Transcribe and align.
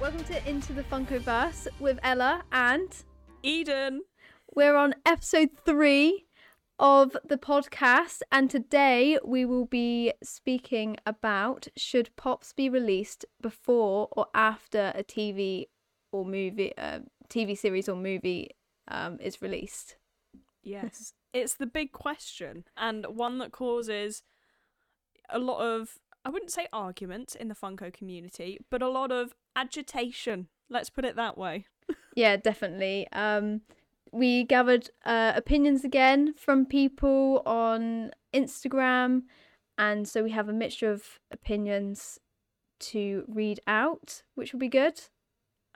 welcome 0.00 0.24
to 0.24 0.48
Into 0.48 0.72
the 0.72 0.82
Funkoverse 0.84 1.68
with 1.78 1.98
Ella, 2.02 2.42
and 2.52 2.90
Eden. 3.42 4.00
we're 4.56 4.74
on 4.74 4.94
episode 5.04 5.50
three 5.66 6.24
of 6.78 7.14
the 7.22 7.36
podcast. 7.36 8.22
And 8.32 8.48
today 8.48 9.18
we 9.22 9.44
will 9.44 9.66
be 9.66 10.14
speaking 10.22 10.96
about 11.04 11.68
should 11.76 12.08
pops 12.16 12.54
be 12.54 12.70
released 12.70 13.26
before 13.42 14.08
or 14.12 14.28
after 14.32 14.90
a 14.94 15.04
TV 15.04 15.66
or 16.12 16.24
movie, 16.24 16.72
uh, 16.78 17.00
TV 17.28 17.56
series 17.56 17.86
or 17.86 17.96
movie 17.96 18.52
um, 18.88 19.18
is 19.20 19.42
released. 19.42 19.96
Yes. 20.62 21.12
it's 21.34 21.54
the 21.54 21.66
big 21.66 21.92
question 21.92 22.64
and 22.74 23.04
one 23.04 23.36
that 23.38 23.52
causes 23.52 24.22
a 25.28 25.38
lot 25.38 25.60
of 25.60 25.98
I 26.24 26.30
wouldn't 26.30 26.52
say 26.52 26.66
arguments 26.72 27.34
in 27.34 27.48
the 27.48 27.54
Funko 27.54 27.92
community, 27.92 28.58
but 28.70 28.82
a 28.82 28.88
lot 28.88 29.10
of 29.10 29.34
agitation. 29.56 30.48
Let's 30.68 30.90
put 30.90 31.04
it 31.04 31.16
that 31.16 31.38
way. 31.38 31.66
Yeah, 32.16 32.36
definitely. 32.36 33.06
Um, 33.12 33.62
we 34.12 34.44
gathered 34.44 34.90
uh, 35.04 35.32
opinions 35.34 35.84
again 35.84 36.34
from 36.34 36.66
people 36.66 37.42
on 37.46 38.10
Instagram, 38.34 39.22
and 39.78 40.08
so 40.08 40.22
we 40.22 40.30
have 40.30 40.48
a 40.48 40.52
mixture 40.52 40.90
of 40.90 41.04
opinions 41.30 42.18
to 42.80 43.24
read 43.28 43.60
out, 43.66 44.22
which 44.34 44.52
will 44.52 44.60
be 44.60 44.68
good. 44.68 45.00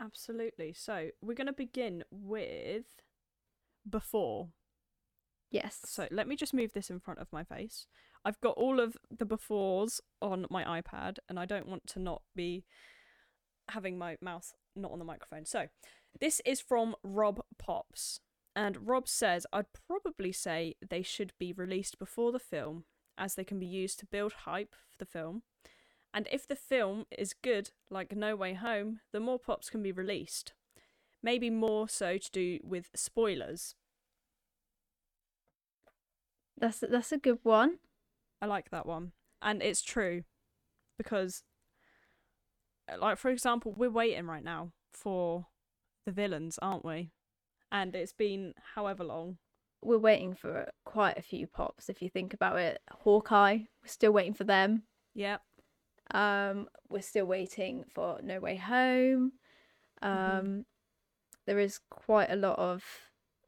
Absolutely. 0.00 0.72
So, 0.72 1.10
we're 1.22 1.34
going 1.34 1.46
to 1.46 1.52
begin 1.52 2.02
with 2.10 2.86
before. 3.88 4.48
Yes. 5.50 5.78
So, 5.84 6.08
let 6.10 6.26
me 6.26 6.34
just 6.34 6.54
move 6.54 6.72
this 6.72 6.90
in 6.90 6.98
front 6.98 7.20
of 7.20 7.32
my 7.32 7.44
face. 7.44 7.86
I've 8.24 8.40
got 8.40 8.56
all 8.56 8.80
of 8.80 8.96
the 9.10 9.26
befores 9.26 10.00
on 10.22 10.46
my 10.50 10.80
iPad 10.80 11.18
and 11.28 11.38
I 11.38 11.44
don't 11.44 11.68
want 11.68 11.86
to 11.88 11.98
not 11.98 12.22
be 12.34 12.64
having 13.68 13.98
my 13.98 14.16
mouth 14.20 14.52
not 14.76 14.92
on 14.92 14.98
the 14.98 15.04
microphone. 15.04 15.44
So, 15.44 15.68
this 16.20 16.40
is 16.44 16.60
from 16.60 16.94
Rob 17.02 17.40
Pops. 17.58 18.20
And 18.56 18.86
Rob 18.88 19.08
says, 19.08 19.46
I'd 19.52 19.66
probably 19.88 20.32
say 20.32 20.76
they 20.88 21.02
should 21.02 21.32
be 21.38 21.52
released 21.52 21.98
before 21.98 22.30
the 22.30 22.38
film, 22.38 22.84
as 23.18 23.34
they 23.34 23.44
can 23.44 23.58
be 23.58 23.66
used 23.66 23.98
to 23.98 24.06
build 24.06 24.32
hype 24.44 24.74
for 24.88 24.96
the 24.98 25.10
film. 25.10 25.42
And 26.12 26.28
if 26.30 26.46
the 26.46 26.54
film 26.54 27.06
is 27.10 27.34
good, 27.34 27.70
like 27.90 28.14
No 28.14 28.36
Way 28.36 28.54
Home, 28.54 29.00
the 29.12 29.18
more 29.18 29.40
pops 29.40 29.70
can 29.70 29.82
be 29.82 29.90
released. 29.90 30.52
Maybe 31.20 31.50
more 31.50 31.88
so 31.88 32.18
to 32.18 32.30
do 32.30 32.60
with 32.62 32.90
spoilers. 32.94 33.74
That's 36.56 36.84
that's 36.88 37.10
a 37.10 37.18
good 37.18 37.40
one. 37.42 37.78
I 38.44 38.46
like 38.46 38.68
that 38.72 38.84
one. 38.84 39.12
And 39.40 39.62
it's 39.62 39.80
true 39.80 40.24
because 40.98 41.44
uh, 42.92 42.98
like 43.00 43.16
for 43.16 43.30
example, 43.30 43.72
we're 43.74 43.88
waiting 43.90 44.26
right 44.26 44.44
now 44.44 44.72
for 44.92 45.46
the 46.04 46.12
villains, 46.12 46.58
aren't 46.60 46.84
we? 46.84 47.10
And 47.72 47.96
it's 47.96 48.12
been 48.12 48.52
however 48.74 49.02
long. 49.02 49.38
We're 49.80 49.96
waiting 49.96 50.34
for 50.34 50.70
quite 50.84 51.16
a 51.16 51.22
few 51.22 51.46
pops. 51.46 51.88
If 51.88 52.02
you 52.02 52.10
think 52.10 52.34
about 52.34 52.58
it, 52.58 52.82
Hawkeye, 52.90 53.60
we're 53.82 53.86
still 53.88 54.12
waiting 54.12 54.34
for 54.34 54.44
them. 54.44 54.82
Yep. 55.14 55.40
Um, 56.12 56.68
we're 56.90 57.00
still 57.00 57.24
waiting 57.26 57.84
for 57.94 58.20
No 58.22 58.40
Way 58.40 58.56
Home. 58.56 59.32
Um, 60.02 60.10
Mhm. 60.10 60.64
there 61.46 61.58
is 61.58 61.80
quite 61.90 62.30
a 62.30 62.36
lot 62.36 62.58
of 62.58 62.84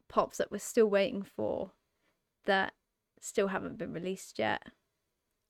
pops 0.07 0.37
that 0.37 0.49
we're 0.51 0.57
still 0.57 0.89
waiting 0.89 1.21
for 1.21 1.71
that 2.45 2.73
still 3.19 3.49
haven't 3.49 3.77
been 3.77 3.93
released 3.93 4.39
yet, 4.39 4.63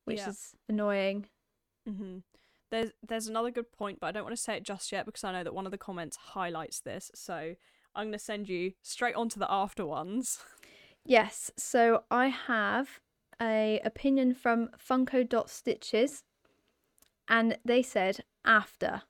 which 0.07 0.19
Yeah. 0.19 0.29
is 0.29 0.55
annoying. 0.69 1.27
Mhm. 1.87 2.23
There's 2.69 2.91
there's 3.05 3.27
another 3.27 3.51
good 3.51 3.71
point, 3.71 3.99
but 3.99 4.07
I 4.07 4.11
don't 4.11 4.23
want 4.23 4.35
to 4.35 4.41
say 4.41 4.57
it 4.57 4.63
just 4.63 4.91
yet 4.91 5.05
because 5.05 5.23
I 5.23 5.31
know 5.31 5.43
that 5.43 5.53
one 5.53 5.65
of 5.65 5.71
the 5.71 5.77
comments 5.77 6.17
highlights 6.17 6.79
this. 6.79 7.11
So 7.13 7.55
I'm 7.95 8.05
going 8.07 8.11
to 8.13 8.19
send 8.19 8.49
you 8.49 8.73
straight 8.81 9.15
on 9.15 9.29
to 9.29 9.39
the 9.39 9.51
after 9.51 9.85
ones. 9.85 10.39
Yes, 11.05 11.51
so 11.57 12.03
I 12.11 12.27
have 12.27 12.99
a 13.41 13.79
opinion 13.85 14.33
from 14.33 14.69
Funko.stitches 14.77 16.23
and 17.27 17.57
they 17.63 17.81
said 17.81 18.23
after. 18.43 19.03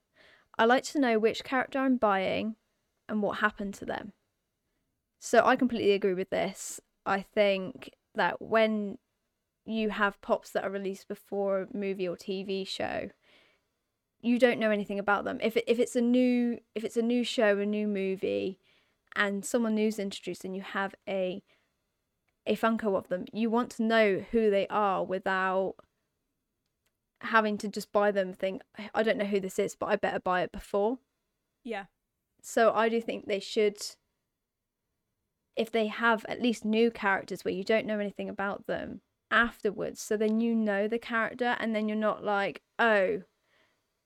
I 0.56 0.64
like 0.64 0.84
to 0.84 1.00
know 1.00 1.18
which 1.18 1.44
character 1.44 1.78
I'm 1.78 1.96
buying 1.96 2.56
and 3.08 3.22
what 3.22 3.38
happened 3.38 3.74
to 3.74 3.84
them. 3.84 4.12
So 5.18 5.44
I 5.44 5.56
completely 5.56 5.92
agree 5.92 6.14
with 6.14 6.30
this. 6.30 6.80
I 7.04 7.22
think 7.22 7.90
that 8.14 8.40
when 8.40 8.98
you 9.68 9.90
have 9.90 10.20
pops 10.22 10.50
that 10.50 10.64
are 10.64 10.70
released 10.70 11.08
before 11.08 11.62
a 11.62 11.76
movie 11.76 12.08
or 12.08 12.16
TV 12.16 12.66
show, 12.66 13.10
you 14.20 14.38
don't 14.38 14.58
know 14.58 14.70
anything 14.70 14.98
about 14.98 15.24
them. 15.24 15.38
If 15.42 15.56
it, 15.56 15.64
if 15.66 15.78
it's 15.78 15.94
a 15.94 16.00
new 16.00 16.58
if 16.74 16.84
it's 16.84 16.96
a 16.96 17.02
new 17.02 17.22
show, 17.22 17.58
a 17.58 17.66
new 17.66 17.86
movie, 17.86 18.58
and 19.14 19.44
someone 19.44 19.74
new's 19.74 19.98
introduced, 19.98 20.44
and 20.44 20.56
you 20.56 20.62
have 20.62 20.94
a 21.08 21.42
a 22.46 22.56
Funko 22.56 22.96
of 22.96 23.08
them, 23.08 23.26
you 23.32 23.50
want 23.50 23.70
to 23.72 23.82
know 23.82 24.24
who 24.30 24.50
they 24.50 24.66
are 24.68 25.04
without 25.04 25.74
having 27.20 27.58
to 27.58 27.68
just 27.68 27.92
buy 27.92 28.10
them. 28.10 28.32
Think 28.32 28.62
I 28.94 29.02
don't 29.02 29.18
know 29.18 29.26
who 29.26 29.40
this 29.40 29.58
is, 29.58 29.76
but 29.76 29.86
I 29.86 29.96
better 29.96 30.20
buy 30.20 30.42
it 30.42 30.52
before. 30.52 30.98
yeah. 31.62 31.84
So 32.40 32.72
I 32.72 32.88
do 32.88 33.00
think 33.00 33.26
they 33.26 33.40
should, 33.40 33.76
if 35.56 35.70
they 35.70 35.88
have 35.88 36.24
at 36.28 36.40
least 36.40 36.64
new 36.64 36.90
characters 36.90 37.44
where 37.44 37.52
you 37.52 37.64
don't 37.64 37.84
know 37.84 37.98
anything 37.98 38.28
about 38.28 38.66
them 38.66 39.02
afterwards, 39.30 40.00
so 40.00 40.16
then 40.16 40.40
you 40.40 40.54
know 40.54 40.88
the 40.88 40.98
character 40.98 41.56
and 41.58 41.74
then 41.74 41.88
you're 41.88 41.96
not 41.96 42.24
like, 42.24 42.62
oh, 42.78 43.22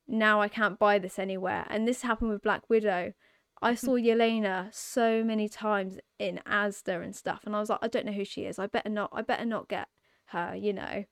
now 0.09 0.41
I 0.41 0.49
can't 0.49 0.79
buy 0.79 0.99
this 0.99 1.19
anywhere. 1.19 1.67
And 1.71 1.87
this 1.87 2.03
happened 2.03 2.31
with 2.31 2.43
Black 2.43 2.69
Widow. 2.69 3.13
I 3.61 3.75
saw 3.77 3.93
Yelena 3.93 4.75
so 4.75 5.23
many 5.23 5.49
times 5.49 5.99
in 6.19 6.41
Asda 6.47 7.03
and 7.03 7.15
stuff, 7.15 7.43
and 7.45 7.55
I 7.55 7.61
was 7.61 7.71
like, 7.71 7.79
I 7.81 7.89
don't 7.89 8.07
know 8.07 8.13
who 8.13 8.25
she 8.25 8.43
is. 8.43 8.59
I 8.59 8.67
better 8.67 8.89
not. 8.89 9.11
I 9.13 9.23
better 9.23 9.45
not 9.45 9.69
get 9.69 9.87
her. 10.27 10.57
You 10.57 10.73
know. 10.73 11.05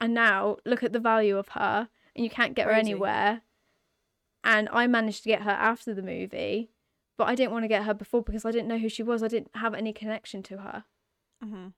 And 0.00 0.14
now 0.14 0.56
look 0.64 0.82
at 0.82 0.94
the 0.94 0.98
value 0.98 1.36
of 1.36 1.48
her, 1.48 1.90
and 2.16 2.24
you 2.24 2.30
can't 2.30 2.54
get 2.54 2.64
her 2.64 2.72
anywhere 2.72 3.42
and 4.42 4.68
I 4.72 4.86
managed 4.86 5.22
to 5.24 5.28
get 5.28 5.42
her 5.42 5.50
after 5.50 5.94
the 5.94 6.02
movie, 6.02 6.70
but 7.16 7.28
I 7.28 7.34
didn't 7.34 7.52
want 7.52 7.64
to 7.64 7.68
get 7.68 7.84
her 7.84 7.94
before 7.94 8.22
because 8.22 8.44
I 8.44 8.50
didn't 8.50 8.68
know 8.68 8.78
who 8.78 8.88
she 8.88 9.02
was. 9.02 9.22
I 9.22 9.28
didn't 9.28 9.50
have 9.54 9.74
any 9.74 9.92
connection 9.92 10.42
to 10.44 10.58
her. 10.58 10.84
hmm 11.42 11.68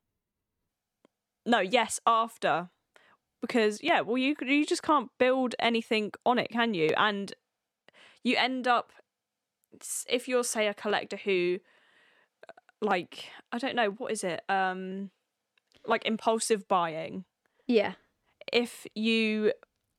No, 1.45 1.61
yes, 1.61 2.01
after. 2.07 2.71
Because 3.41 3.83
yeah, 3.83 4.01
well 4.03 4.19
you 4.19 4.37
you 4.41 4.65
just 4.65 4.83
can't 4.83 5.11
build 5.19 5.55
anything 5.59 6.13
on 6.25 6.39
it, 6.39 6.51
can 6.51 6.75
you? 6.75 6.91
And 6.97 7.35
you 8.23 8.37
end 8.37 8.69
up 8.69 8.93
if 10.09 10.29
you're 10.29 10.45
say 10.45 10.69
a 10.69 10.75
collector 10.75 11.17
who 11.17 11.59
uh, 12.49 12.53
like 12.81 13.25
I 13.51 13.59
don't 13.59 13.75
know, 13.75 13.91
what 13.91 14.13
is 14.13 14.23
it? 14.23 14.43
Um 14.49 15.11
like 15.87 16.07
impulsive 16.07 16.69
buying. 16.69 17.25
Yeah, 17.67 17.95
If 18.53 18.87
you 18.95 19.53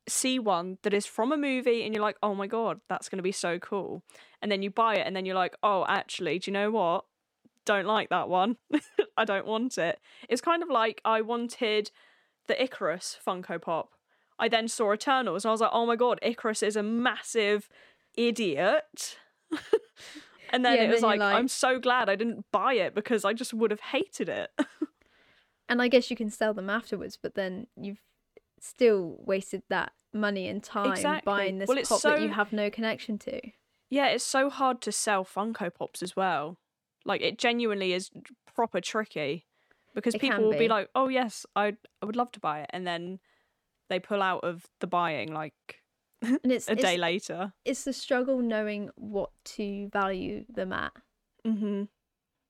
see 0.07 0.37
one 0.37 0.77
that 0.83 0.93
is 0.93 1.05
from 1.05 1.31
a 1.31 1.37
movie 1.37 1.83
and 1.83 1.93
you're 1.93 2.03
like, 2.03 2.17
"Oh 2.21 2.35
my 2.35 2.47
god, 2.47 2.81
that's 2.89 3.09
going 3.09 3.17
to 3.17 3.23
be 3.23 3.31
so 3.31 3.59
cool." 3.59 4.03
And 4.41 4.51
then 4.51 4.61
you 4.61 4.69
buy 4.69 4.95
it 4.95 5.07
and 5.07 5.15
then 5.15 5.25
you're 5.25 5.35
like, 5.35 5.55
"Oh, 5.63 5.85
actually, 5.87 6.39
do 6.39 6.51
you 6.51 6.53
know 6.53 6.71
what? 6.71 7.05
Don't 7.65 7.85
like 7.85 8.09
that 8.09 8.29
one. 8.29 8.57
I 9.17 9.25
don't 9.25 9.45
want 9.45 9.77
it." 9.77 9.99
It's 10.29 10.41
kind 10.41 10.63
of 10.63 10.69
like 10.69 11.01
I 11.05 11.21
wanted 11.21 11.91
the 12.47 12.55
Ikaris 12.55 13.17
Funko 13.25 13.61
Pop. 13.61 13.91
I 14.39 14.49
then 14.49 14.67
saw 14.67 14.91
Eternals 14.93 15.45
and 15.45 15.49
I 15.49 15.53
was 15.53 15.61
like, 15.61 15.69
"Oh 15.73 15.85
my 15.85 15.95
god, 15.95 16.19
Ikaris 16.23 16.63
is 16.63 16.75
a 16.75 16.83
massive 16.83 17.69
idiot." 18.17 19.17
and 20.49 20.65
then 20.65 20.75
Yeah, 20.77 20.83
it 20.83 20.87
was 20.89 21.01
then 21.01 21.09
like, 21.09 21.19
like- 21.19 21.35
I'm 21.35 21.47
so 21.47 21.79
glad 21.79 22.09
I 22.09 22.15
didn't 22.15 22.45
buy 22.51 22.73
it 22.73 22.93
because 22.95 23.23
I 23.25 23.33
just 23.33 23.53
would 23.53 23.71
have 23.71 23.79
hated 23.79 24.29
it. 24.29 24.49
and 25.69 25.81
I 25.81 25.87
guess 25.87 26.09
you 26.09 26.15
can 26.17 26.29
sell 26.29 26.53
them 26.53 26.69
afterwards, 26.69 27.17
but 27.21 27.35
then 27.35 27.67
you've 27.75 28.01
still 28.59 29.17
wasted 29.19 29.63
that 29.69 29.91
money 30.13 30.47
and 30.47 30.63
time 30.63 30.91
Exactly. 30.91 31.31
buying 31.31 31.57
this 31.59 31.67
Well, 31.67 31.77
pop 31.87 32.01
that 32.01 32.21
you 32.21 32.29
have 32.29 32.53
no 32.53 32.69
connection 32.69 33.17
to. 33.19 33.41
Yeah, 33.89 34.07
it's 34.07 34.23
so 34.23 34.49
hard 34.49 34.81
to 34.81 34.91
sell 34.91 35.23
Funko 35.23 35.73
Pops 35.73 36.01
as 36.01 36.15
well. 36.15 36.57
Like 37.05 37.21
it 37.21 37.37
genuinely 37.37 37.93
is 37.93 38.09
proper 38.55 38.79
tricky 38.81 39.45
because 39.93 40.15
It 40.15 40.21
people 40.21 40.45
will 40.45 40.51
be. 40.51 40.57
be. 40.59 40.67
like, 40.67 40.89
"Oh 40.95 41.07
yes, 41.09 41.45
I 41.55 41.75
I 42.01 42.05
would 42.05 42.15
love 42.15 42.31
to 42.33 42.39
buy 42.39 42.61
it," 42.61 42.69
and 42.71 42.85
then 42.87 43.19
they 43.89 43.99
pull 43.99 44.21
out 44.21 44.43
of 44.43 44.65
the 44.79 44.87
buying 44.87 45.33
like 45.33 45.83
And 46.21 46.51
it's 46.51 46.67
a 46.69 46.75
day 46.75 46.93
it's, 46.93 46.99
later. 47.01 47.53
it's 47.65 47.83
the 47.83 47.93
struggle 47.93 48.39
knowing 48.39 48.89
what 48.95 49.31
to 49.55 49.89
value 49.89 50.45
them 50.49 50.71
at, 50.73 50.93
Mm-hmm. 51.45 51.83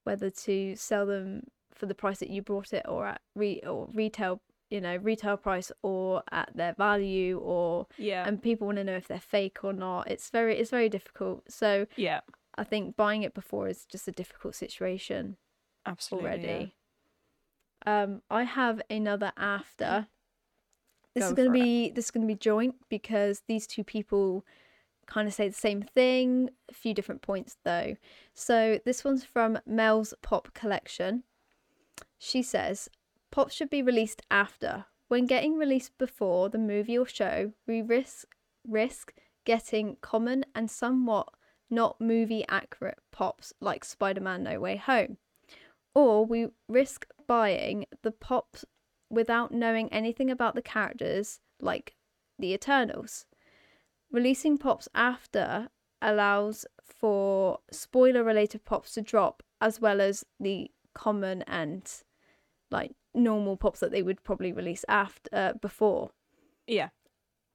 whether 0.04 0.30
to 0.30 0.76
sell 0.76 1.06
them 1.06 1.48
for 1.74 1.88
the 1.88 1.96
price 1.96 2.20
that 2.20 2.30
you 2.30 2.42
bought 2.42 2.72
it 2.74 2.86
or 2.88 3.08
at 3.08 3.22
re 3.36 3.60
or 3.66 3.90
retail, 3.94 4.42
you 4.70 4.80
know, 4.80 4.96
retail 4.98 5.38
price 5.38 5.72
or 5.82 6.22
at 6.32 6.56
their 6.56 6.74
value 6.74 7.40
or 7.40 7.88
Yeah, 7.98 8.28
and 8.28 8.42
people 8.42 8.68
want 8.68 8.78
to 8.78 8.84
know 8.84 8.96
if 8.96 9.08
they're 9.08 9.20
fake 9.20 9.64
or 9.64 9.74
not. 9.74 10.10
It's 10.10 10.30
very 10.30 10.58
it's 10.60 10.70
very 10.70 10.90
difficult. 10.90 11.52
So 11.52 11.88
yeah, 11.98 12.22
I 12.56 12.64
think 12.64 12.96
buying 12.96 13.24
it 13.24 13.34
before 13.34 13.68
is 13.68 13.86
just 13.86 14.08
a 14.08 14.12
difficult 14.12 14.56
situation 14.56 15.38
absolutely. 15.86 16.30
yeah. 16.30 16.36
already. 16.36 16.76
Um, 17.86 18.22
I 18.30 18.44
have 18.44 18.82
another 18.90 19.32
after. 19.38 20.08
This 21.16 21.24
Go 21.24 21.30
is 21.30 21.34
going 21.34 21.52
to 21.52 21.60
for 21.60 21.64
it. 21.64 21.64
be 21.64 21.90
this 21.92 22.06
is 22.06 22.12
going 22.12 22.28
to 22.28 22.34
be 22.34 22.40
joint 22.40 22.76
because 22.90 23.44
these 23.48 23.68
two 23.68 23.84
people 23.84 24.46
kind 25.06 25.28
of 25.28 25.34
say 25.34 25.48
the 25.48 25.54
same 25.54 25.82
thing, 25.82 26.50
a 26.70 26.74
few 26.74 26.94
different 26.94 27.22
points 27.22 27.58
though. 27.64 27.96
So 28.34 28.80
this 28.86 29.04
one's 29.04 29.24
from 29.24 29.60
Mel's 29.66 30.14
Pop 30.22 30.54
Collection. 30.54 31.24
She 32.18 32.42
says, 32.42 32.90
Pop 33.32 33.52
should 33.52 33.70
be 33.70 33.82
released 33.82 34.22
after. 34.32 34.86
When 35.10 35.26
getting 35.26 35.58
released 35.58 35.98
before 35.98 36.50
the 36.50 36.58
movie 36.58 36.98
or 36.98 37.06
show, 37.06 37.54
we 37.68 37.82
risk 37.82 38.28
risk 38.68 39.14
getting 39.46 39.98
common 40.00 40.46
and 40.56 40.72
somewhat 40.72 41.28
not 41.74 42.00
movie 42.00 42.46
accurate 42.48 43.00
pops 43.12 43.54
like 43.60 43.84
Spider-Man 43.84 44.44
No 44.44 44.60
Way 44.60 44.78
Home. 44.78 45.18
Or 45.96 46.26
we 46.26 46.48
risk 46.68 47.08
buying 47.28 47.86
the 48.02 48.12
pops 48.12 48.66
without 49.10 49.52
knowing 49.52 49.92
anything 49.92 50.30
about 50.30 50.56
the 50.56 50.62
characters 50.62 51.40
like 51.60 51.96
the 52.40 52.54
Eternals. 52.54 53.26
Releasing 54.12 54.58
pops 54.58 54.88
after 54.94 55.70
allows 56.02 56.66
for 56.84 57.60
spoiler 57.72 58.24
related 58.24 58.66
pops 58.66 58.94
to 58.94 59.02
drop 59.02 59.42
as 59.62 59.80
well 59.80 60.02
as 60.02 60.26
the 60.40 60.70
common 60.94 61.42
and 61.44 62.04
like 62.70 62.92
normal 63.14 63.56
pops 63.56 63.80
that 63.80 63.92
they 63.92 64.04
would 64.04 64.24
probably 64.24 64.52
release 64.52 64.84
after 64.88 65.30
uh, 65.32 65.54
before 65.54 66.12
Yeah. 66.68 66.90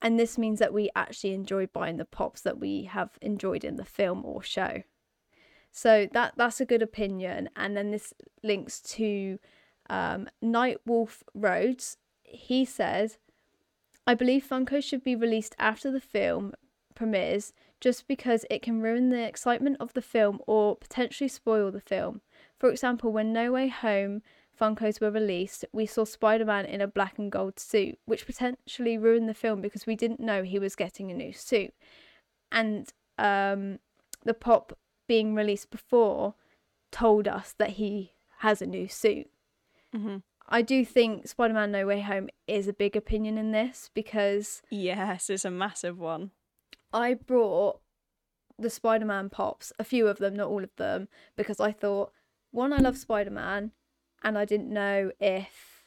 And 0.01 0.19
this 0.19 0.39
means 0.39 0.59
that 0.59 0.73
we 0.73 0.91
actually 0.95 1.35
enjoy 1.35 1.67
buying 1.67 1.97
the 1.97 2.05
pops 2.05 2.41
that 2.43 2.59
we 2.59 2.85
have 2.85 3.19
enjoyed 3.21 3.65
in 3.65 3.77
the 3.77 3.85
film 3.85 4.25
or 4.25 4.43
show. 4.43 4.83
So 5.71 6.09
that 6.13 6.35
that's 6.37 6.61
a 6.61 6.67
good 6.67 6.83
opinion. 6.83 7.51
And 7.57 7.77
then 7.77 7.91
this 7.91 8.15
links 8.43 8.81
to 8.81 9.39
um, 9.91 10.29
nightwolf 10.43 11.23
rhodes 11.35 11.97
he 12.23 12.63
says 12.63 13.17
i 14.07 14.13
believe 14.15 14.47
funko 14.47 14.85
should 14.85 15.03
be 15.03 15.17
released 15.17 15.57
after 15.59 15.91
the 15.91 16.01
film 16.01 16.53
premieres 16.95 17.55
just 17.81 18.09
because 18.09 18.45
it 18.51 18.61
can 18.61 18.83
ruin 18.83 19.11
the 19.11 19.25
excitement 19.25 19.77
of 19.81 19.93
the 19.95 20.03
film 20.03 20.41
or 20.47 20.77
potentially 20.77 21.29
spoil 21.29 21.71
the 21.71 21.81
film. 21.81 22.21
For 22.59 22.71
example 22.71 23.13
when 23.13 23.33
no 23.33 23.53
way 23.53 23.69
home 23.69 24.23
Funkos 24.59 25.01
were 25.01 25.11
released, 25.11 25.65
we 25.73 25.87
saw 25.87 26.05
Spider 26.05 26.45
Man 26.45 26.65
in 26.65 26.81
a 26.81 26.87
black 26.87 27.19
and 27.19 27.31
gold 27.31 27.59
suit, 27.59 27.99
which 28.05 28.27
potentially 28.27 28.99
ruined 28.99 29.29
the 29.29 29.35
film 29.35 29.61
because 29.61 29.87
we 29.87 29.97
didn't 29.97 30.21
know 30.21 30.43
he 30.43 30.59
was 30.59 30.77
getting 30.77 31.11
a 31.11 31.15
new 31.15 31.33
suit. 31.33 31.73
And 32.51 32.89
um, 33.19 33.79
the 34.25 34.35
pop 34.35 34.77
being 35.07 35.35
released 35.35 35.71
before 35.71 36.35
told 36.91 37.29
us 37.29 37.55
that 37.59 37.71
he 37.71 38.13
has 38.39 38.63
a 38.63 38.67
new 38.67 38.89
suit. 38.89 39.29
Mm-hmm. 39.95 40.19
I 40.49 40.63
do 40.63 40.85
think 40.85 41.29
Spider 41.29 41.55
Man 41.55 41.73
No 41.73 41.87
Way 41.87 42.01
Home 42.01 42.29
is 42.47 42.69
a 42.69 42.73
big 42.73 42.97
opinion 42.97 43.37
in 43.37 43.53
this 43.53 43.91
because 43.93 44.63
Yes, 44.71 45.29
it's 45.29 45.45
a 45.45 45.51
massive 45.51 45.99
one. 45.99 46.31
I 46.93 47.15
brought 47.15 47.81
the 48.59 48.71
Spider 48.71 49.05
Man 49.05 49.29
pops, 49.29 49.73
a 49.79 49.85
few 49.85 50.09
of 50.09 50.19
them, 50.19 50.35
not 50.35 50.49
all 50.49 50.65
of 50.65 50.75
them, 50.77 51.09
because 51.37 51.61
I 51.61 51.71
thought, 51.71 52.13
one, 52.51 52.73
I 52.73 52.79
love 52.79 52.97
Spider 52.97 53.31
Man, 53.31 53.73
and 54.23 54.37
I 54.39 54.45
didn't 54.45 54.73
know 54.73 55.11
if, 55.21 55.85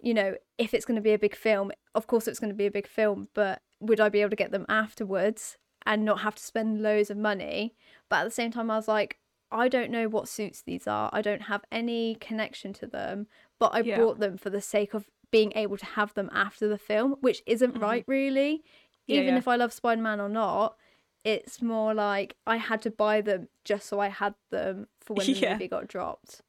you 0.00 0.14
know, 0.14 0.34
if 0.58 0.74
it's 0.74 0.84
going 0.84 0.96
to 0.96 1.02
be 1.02 1.12
a 1.12 1.18
big 1.18 1.34
film. 1.36 1.72
Of 1.94 2.06
course, 2.06 2.28
it's 2.28 2.38
going 2.38 2.50
to 2.50 2.56
be 2.56 2.66
a 2.66 2.70
big 2.70 2.86
film, 2.86 3.28
but 3.34 3.62
would 3.80 4.00
I 4.00 4.08
be 4.08 4.20
able 4.20 4.30
to 4.30 4.36
get 4.36 4.50
them 4.52 4.66
afterwards 4.68 5.56
and 5.86 6.04
not 6.04 6.20
have 6.20 6.34
to 6.36 6.42
spend 6.42 6.82
loads 6.82 7.10
of 7.10 7.16
money? 7.16 7.74
But 8.08 8.16
at 8.20 8.24
the 8.24 8.30
same 8.30 8.50
time, 8.50 8.70
I 8.70 8.76
was 8.76 8.88
like, 8.88 9.18
I 9.50 9.68
don't 9.68 9.90
know 9.90 10.08
what 10.08 10.28
suits 10.28 10.62
these 10.62 10.86
are. 10.86 11.08
I 11.12 11.22
don't 11.22 11.42
have 11.42 11.64
any 11.72 12.16
connection 12.16 12.72
to 12.74 12.86
them, 12.86 13.26
but 13.58 13.74
I 13.74 13.80
Yeah. 13.80 13.96
brought 13.96 14.18
them 14.20 14.36
for 14.36 14.50
the 14.50 14.60
sake 14.60 14.92
of 14.94 15.08
being 15.30 15.52
able 15.56 15.76
to 15.78 15.86
have 15.86 16.14
them 16.14 16.28
after 16.32 16.68
the 16.68 16.78
film, 16.78 17.16
which 17.20 17.42
isn't 17.46 17.74
Mhm. 17.74 17.82
right, 17.82 18.04
really. 18.06 18.62
Yeah, 19.06 19.20
Even 19.22 19.34
yeah. 19.34 19.38
if 19.38 19.48
I 19.48 19.56
love 19.56 19.72
Spider 19.72 20.02
Man 20.02 20.20
or 20.20 20.28
not, 20.28 20.76
it's 21.24 21.60
more 21.62 21.94
like 21.94 22.36
I 22.46 22.56
had 22.58 22.80
to 22.82 22.90
buy 22.90 23.20
them 23.22 23.48
just 23.64 23.86
so 23.86 24.00
I 24.00 24.08
had 24.08 24.34
them 24.50 24.86
for 25.00 25.14
when 25.14 25.26
the 25.26 25.32
movie 25.58 25.68
got 25.68 25.88
dropped. 25.88 26.42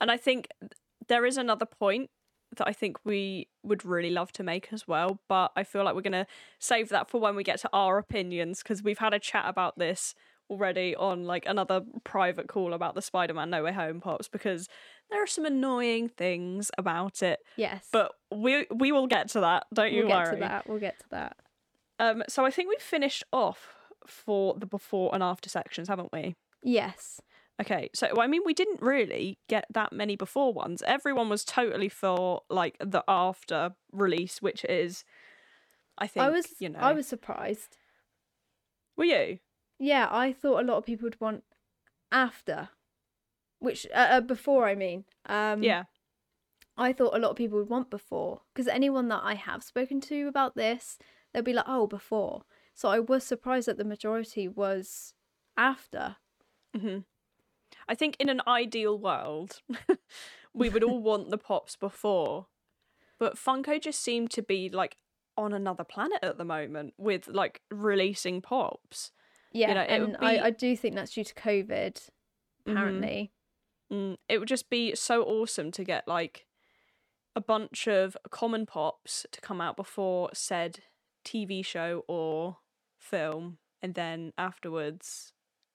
And 0.00 0.10
I 0.10 0.16
think 0.16 0.48
there 1.08 1.24
is 1.26 1.36
another 1.36 1.66
point 1.66 2.10
that 2.56 2.68
I 2.68 2.72
think 2.72 2.98
we 3.04 3.48
would 3.62 3.84
really 3.84 4.10
love 4.10 4.32
to 4.32 4.42
make 4.42 4.68
as 4.72 4.86
well, 4.86 5.18
but 5.28 5.52
I 5.56 5.64
feel 5.64 5.84
like 5.84 5.94
we're 5.94 6.00
going 6.02 6.12
to 6.12 6.26
save 6.58 6.88
that 6.90 7.10
for 7.10 7.20
when 7.20 7.34
we 7.36 7.42
get 7.42 7.58
to 7.60 7.70
our 7.72 7.98
opinions 7.98 8.62
because 8.62 8.82
we've 8.82 8.98
had 8.98 9.12
a 9.12 9.18
chat 9.18 9.44
about 9.46 9.78
this 9.78 10.14
already 10.48 10.94
on 10.94 11.24
like 11.24 11.44
another 11.46 11.82
private 12.04 12.46
call 12.46 12.72
about 12.72 12.94
the 12.94 13.02
Spider-Man 13.02 13.50
No 13.50 13.64
Way 13.64 13.72
Home 13.72 14.00
pops 14.00 14.28
because 14.28 14.68
there 15.10 15.20
are 15.22 15.26
some 15.26 15.44
annoying 15.44 16.08
things 16.08 16.70
about 16.78 17.20
it, 17.20 17.40
Yes. 17.56 17.88
but 17.92 18.12
we 18.32 18.66
we 18.72 18.92
will 18.92 19.08
get 19.08 19.28
to 19.30 19.40
that, 19.40 19.66
don't 19.74 19.92
you 19.92 20.06
worry. 20.06 20.12
we'll 20.12 20.24
get 20.24 20.30
to 20.30 20.36
that. 20.40 20.68
We'll 20.68 20.78
get 20.78 20.98
to 21.00 21.08
that. 21.10 21.36
Um 21.98 22.22
so 22.28 22.44
I 22.46 22.52
think 22.52 22.68
we've 22.68 22.80
finished 22.80 23.24
off 23.32 23.74
for 24.06 24.54
the 24.56 24.66
before 24.66 25.12
and 25.12 25.22
after 25.22 25.48
sections, 25.48 25.88
haven't 25.88 26.12
we? 26.12 26.36
Yes. 26.62 27.20
Okay, 27.60 27.88
so 27.94 28.20
I 28.20 28.26
mean, 28.26 28.42
we 28.44 28.52
didn't 28.52 28.82
really 28.82 29.38
get 29.48 29.64
that 29.70 29.92
many 29.92 30.14
before 30.14 30.52
ones. 30.52 30.82
Everyone 30.86 31.28
was 31.30 31.44
totally 31.44 31.88
for 31.88 32.42
like 32.50 32.76
the 32.80 33.02
after 33.08 33.74
release, 33.92 34.42
which 34.42 34.64
is, 34.66 35.04
I 35.96 36.06
think, 36.06 36.26
I 36.26 36.30
was 36.30 36.46
you 36.60 36.68
know, 36.68 36.80
I 36.80 36.92
was 36.92 37.06
surprised. 37.06 37.78
Were 38.96 39.04
you? 39.04 39.38
Yeah, 39.78 40.08
I 40.10 40.32
thought 40.32 40.62
a 40.62 40.66
lot 40.66 40.78
of 40.78 40.84
people 40.84 41.04
would 41.06 41.20
want 41.20 41.44
after, 42.12 42.70
which 43.58 43.86
uh, 43.94 44.08
uh, 44.10 44.20
before 44.20 44.66
I 44.66 44.74
mean. 44.74 45.04
Um, 45.26 45.62
yeah, 45.62 45.84
I 46.76 46.92
thought 46.92 47.14
a 47.16 47.18
lot 47.18 47.30
of 47.30 47.36
people 47.36 47.58
would 47.58 47.68
want 47.70 47.90
before 47.90 48.42
because 48.52 48.68
anyone 48.68 49.08
that 49.08 49.22
I 49.22 49.34
have 49.34 49.62
spoken 49.62 50.00
to 50.02 50.28
about 50.28 50.56
this, 50.56 50.98
they'll 51.32 51.42
be 51.42 51.52
like, 51.52 51.66
"Oh, 51.68 51.86
before." 51.86 52.42
So 52.74 52.88
I 52.88 52.98
was 52.98 53.24
surprised 53.24 53.68
that 53.68 53.78
the 53.78 53.84
majority 53.84 54.46
was 54.48 55.14
after. 55.56 56.16
hmm 56.74 56.98
I 57.88 57.94
think 57.94 58.16
in 58.18 58.28
an 58.28 58.40
ideal 58.46 58.98
world, 58.98 59.60
we 60.54 60.68
would 60.68 60.82
all 60.84 61.00
want 61.02 61.30
the 61.30 61.38
pops 61.38 61.76
before, 61.76 62.46
but 63.18 63.36
Funko 63.36 63.80
just 63.80 64.02
seemed 64.02 64.30
to 64.32 64.42
be 64.42 64.68
like 64.68 64.96
on 65.36 65.52
another 65.52 65.84
planet 65.84 66.18
at 66.22 66.38
the 66.38 66.44
moment 66.44 66.94
with 66.98 67.28
like 67.28 67.60
releasing 67.70 68.40
pops. 68.40 69.12
Yeah, 69.52 69.74
know, 69.74 69.80
and 69.80 70.16
I, 70.20 70.34
be- 70.34 70.40
I 70.40 70.50
do 70.50 70.76
think 70.76 70.94
that's 70.94 71.12
due 71.12 71.24
to 71.24 71.34
COVID. 71.34 71.94
Mhm. 72.66 72.72
Apparently, 72.72 73.32
Mm, 73.92 74.16
it 74.28 74.38
would 74.38 74.48
just 74.48 74.68
be 74.68 74.96
so 74.96 75.22
awesome 75.22 75.70
to 75.70 75.84
get 75.84 76.08
like 76.08 76.46
a 77.36 77.40
bunch 77.40 77.86
of 77.86 78.16
common 78.30 78.66
pops 78.66 79.24
to 79.30 79.40
come 79.40 79.60
out 79.60 79.76
before 79.76 80.30
said 80.32 80.80
TV 81.24 81.64
show 81.64 82.02
or 82.08 82.56
film, 82.98 83.58
and 83.80 83.94
then 83.94 84.32
afterwards 84.36 85.32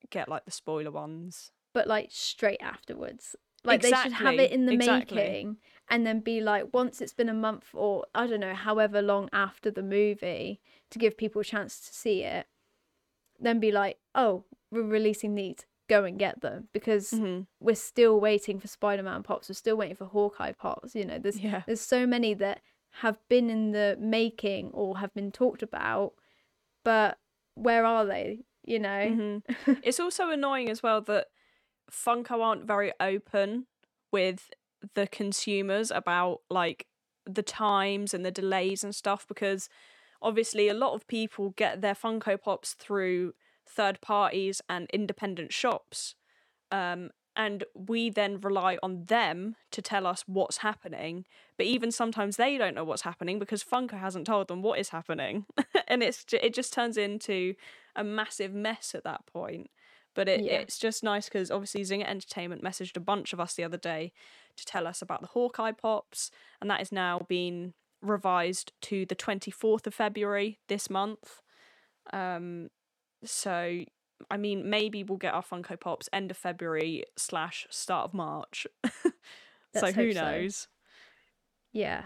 get 0.09 0.27
like 0.27 0.43
the 0.43 0.51
spoiler 0.51 0.91
ones. 0.91 1.53
But 1.73 1.87
like 1.87 2.09
straight 2.11 2.61
afterwards. 2.61 3.35
Like 3.63 3.81
they 3.81 3.93
should 3.93 4.13
have 4.13 4.39
it 4.39 4.51
in 4.51 4.65
the 4.65 4.73
exactly. 4.73 5.21
making 5.21 5.57
and 5.89 6.05
then 6.07 6.19
be 6.21 6.41
like 6.41 6.73
once 6.73 6.99
it's 7.01 7.13
been 7.13 7.29
a 7.29 7.33
month 7.33 7.65
or 7.73 8.05
I 8.15 8.25
don't 8.27 8.39
know, 8.39 8.55
however 8.55 9.01
long 9.01 9.29
after 9.31 9.69
the 9.69 9.83
movie 9.83 10.61
to 10.89 10.99
give 10.99 11.17
people 11.17 11.41
a 11.41 11.43
chance 11.45 11.79
to 11.81 11.93
see 11.93 12.23
it. 12.23 12.47
Then 13.39 13.59
be 13.59 13.71
like, 13.71 13.97
"Oh, 14.15 14.45
we're 14.71 14.83
releasing 14.83 15.35
these. 15.35 15.65
Go 15.89 16.03
and 16.05 16.17
get 16.19 16.41
them." 16.41 16.69
Because 16.73 17.11
Mm-hmm. 17.11 17.41
we're 17.59 17.75
still 17.75 18.19
waiting 18.19 18.59
for 18.59 18.67
Spider-Man 18.67 19.23
pops. 19.23 19.49
We're 19.49 19.55
still 19.55 19.77
waiting 19.77 19.95
for 19.95 20.05
Hawkeye 20.05 20.51
pops. 20.53 20.95
You 20.95 21.05
know, 21.05 21.17
there's 21.19 21.37
Yeah, 21.37 21.63
there's 21.65 21.81
so 21.81 22.05
many 22.05 22.33
that 22.35 22.61
have 23.01 23.17
been 23.29 23.49
in 23.49 23.71
the 23.71 23.97
making 23.99 24.71
or 24.73 24.97
have 24.99 25.13
been 25.13 25.31
talked 25.31 25.63
about, 25.63 26.13
but 26.83 27.17
where 27.55 27.85
are 27.85 28.05
they? 28.05 28.39
You 28.63 28.79
know? 28.79 29.07
hmm 29.09 29.37
it's 29.83 29.99
also 29.99 30.29
annoying 30.29 30.69
as 30.69 30.83
well 30.83 31.01
that 31.01 31.27
Funko 31.89 32.41
aren't 32.41 32.65
very 32.65 32.91
open 32.99 33.67
with 34.11 34.49
the 34.93 35.07
consumers 35.07 35.91
about 35.91 36.41
like 36.49 36.87
the 37.25 37.43
times 37.43 38.13
and 38.13 38.25
the 38.25 38.31
delays 38.31 38.83
and 38.83 38.95
stuff 38.95 39.27
because 39.27 39.69
obviously 40.21 40.67
a 40.67 40.73
lot 40.73 40.93
of 40.93 41.07
people 41.07 41.51
get 41.51 41.81
their 41.81 41.93
Funko 41.93 42.39
Pops 42.41 42.73
through 42.73 43.33
third 43.67 44.01
parties 44.01 44.61
and 44.69 44.89
independent 44.91 45.53
shops. 45.53 46.15
Um, 46.71 47.11
and 47.35 47.63
we 47.73 48.09
then 48.09 48.41
rely 48.41 48.77
on 48.83 49.05
them 49.05 49.55
to 49.71 49.81
tell 49.81 50.05
us 50.05 50.23
what's 50.27 50.57
happening. 50.57 51.25
But 51.57 51.65
even 51.65 51.91
sometimes 51.91 52.35
they 52.35 52.57
don't 52.57 52.75
know 52.75 52.83
what's 52.83 53.03
happening 53.03 53.39
because 53.39 53.63
Funko 53.63 53.97
hasn't 53.99 54.27
told 54.27 54.49
them 54.49 54.61
what 54.61 54.79
is 54.79 54.89
happening. 54.89 55.45
and 55.87 56.03
it's 56.03 56.25
it 56.33 56.53
just 56.53 56.73
turns 56.73 56.97
into 56.97 57.55
a 57.95 58.03
massive 58.03 58.53
mess 58.53 58.93
at 58.93 59.05
that 59.05 59.25
point. 59.27 59.69
But 60.13 60.27
it, 60.27 60.41
Yeah. 60.43 60.53
it's 60.53 60.77
just 60.77 61.03
nice 61.03 61.25
because 61.29 61.49
obviously 61.51 61.81
Zinger 61.81 62.05
Entertainment 62.07 62.63
messaged 62.63 62.97
a 62.97 63.01
bunch 63.01 63.31
of 63.33 63.39
us 63.39 63.53
the 63.53 63.63
other 63.63 63.77
day 63.77 64.11
to 64.57 64.65
tell 64.65 64.85
us 64.87 65.01
about 65.01 65.21
the 65.21 65.27
Hawkeye 65.27 65.71
Pops, 65.71 66.31
and 66.59 66.69
that 66.69 66.81
is 66.81 66.91
now 66.91 67.19
been 67.29 67.73
revised 68.01 68.73
to 68.81 69.05
the 69.05 69.15
24th 69.15 69.87
of 69.87 69.93
February 69.93 70.59
this 70.67 70.89
month. 70.89 71.41
Um, 72.11 72.69
so, 73.23 73.83
I 74.29 74.37
mean, 74.37 74.69
maybe 74.69 75.03
we'll 75.03 75.17
get 75.17 75.33
our 75.33 75.43
Funko 75.43 75.79
Pops 75.79 76.09
end 76.11 76.31
of 76.31 76.37
February 76.37 77.05
slash 77.15 77.67
start 77.69 78.05
of 78.05 78.13
March. 78.13 78.67
so 79.75 79.91
who 79.91 80.07
hope 80.07 80.13
so. 80.13 80.21
knows? 80.21 80.67
Yeah. 81.71 82.05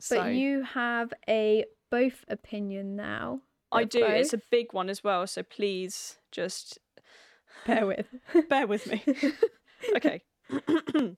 So 0.00 0.16
But 0.22 0.34
you 0.34 0.62
have 0.62 1.12
a 1.28 1.64
both 1.90 2.24
opinion 2.28 2.96
now. 2.96 3.40
I 3.74 3.84
do. 3.84 4.04
It's 4.04 4.32
a 4.32 4.40
big 4.50 4.72
one 4.72 4.88
as 4.88 5.02
well, 5.02 5.26
so 5.26 5.42
please 5.42 6.18
just 6.30 6.78
bear 7.66 7.86
with. 7.86 8.06
bear 8.48 8.66
with 8.66 8.86
me. 8.86 9.04
okay. 9.96 10.22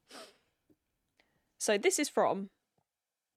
so 1.59 1.79
this 1.79 1.99
is 1.99 2.09
from. 2.09 2.51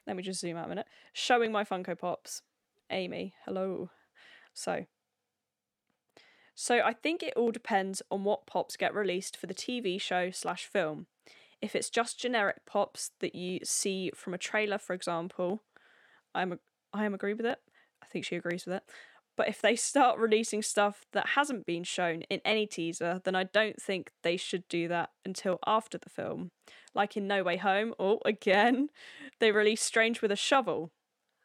Let 0.07 0.15
me 0.15 0.23
just 0.23 0.39
zoom 0.39 0.57
out 0.57 0.65
a 0.65 0.69
minute. 0.69 0.87
Showing 1.13 1.51
my 1.51 1.63
Funko 1.63 1.97
Pops. 1.97 2.41
Amy, 2.89 3.33
hello. 3.45 3.89
So. 4.53 4.85
So 6.55 6.81
I 6.83 6.93
think 6.93 7.23
it 7.23 7.35
all 7.37 7.51
depends 7.51 8.01
on 8.11 8.25
what 8.25 8.45
pops 8.45 8.75
get 8.75 8.93
released 8.93 9.37
for 9.37 9.47
the 9.47 9.53
TV 9.53 10.01
show 10.01 10.29
slash 10.31 10.65
film. 10.65 11.05
If 11.61 11.75
it's 11.75 11.89
just 11.89 12.19
generic 12.19 12.65
pops 12.65 13.11
that 13.19 13.33
you 13.33 13.59
see 13.63 14.11
from 14.13 14.33
a 14.33 14.37
trailer, 14.37 14.77
for 14.77 14.93
example, 14.93 15.63
I'm 16.35 16.53
a, 16.53 16.59
I 16.93 17.05
am 17.05 17.13
agree 17.13 17.33
with 17.33 17.45
it. 17.45 17.59
I 18.03 18.07
think 18.07 18.25
she 18.25 18.35
agrees 18.35 18.65
with 18.65 18.75
it. 18.75 18.83
But 19.39 19.47
if 19.47 19.61
they 19.61 19.77
start 19.77 20.19
releasing 20.19 20.61
stuff 20.61 21.05
that 21.13 21.27
hasn't 21.29 21.65
been 21.65 21.85
shown 21.85 22.23
in 22.23 22.41
any 22.43 22.67
teaser, 22.67 23.21
then 23.23 23.35
I 23.35 23.45
don't 23.45 23.81
think 23.81 24.11
they 24.21 24.35
should 24.35 24.67
do 24.67 24.89
that 24.89 25.11
until 25.23 25.59
after 25.65 25.97
the 25.97 26.09
film. 26.09 26.51
Like 26.93 27.15
in 27.15 27.25
No 27.25 27.41
Way 27.41 27.55
Home, 27.55 27.93
or 27.97 28.15
oh, 28.15 28.21
again, 28.25 28.89
they 29.39 29.53
released 29.53 29.85
Strange 29.85 30.21
with 30.21 30.33
a 30.33 30.35
Shovel. 30.35 30.91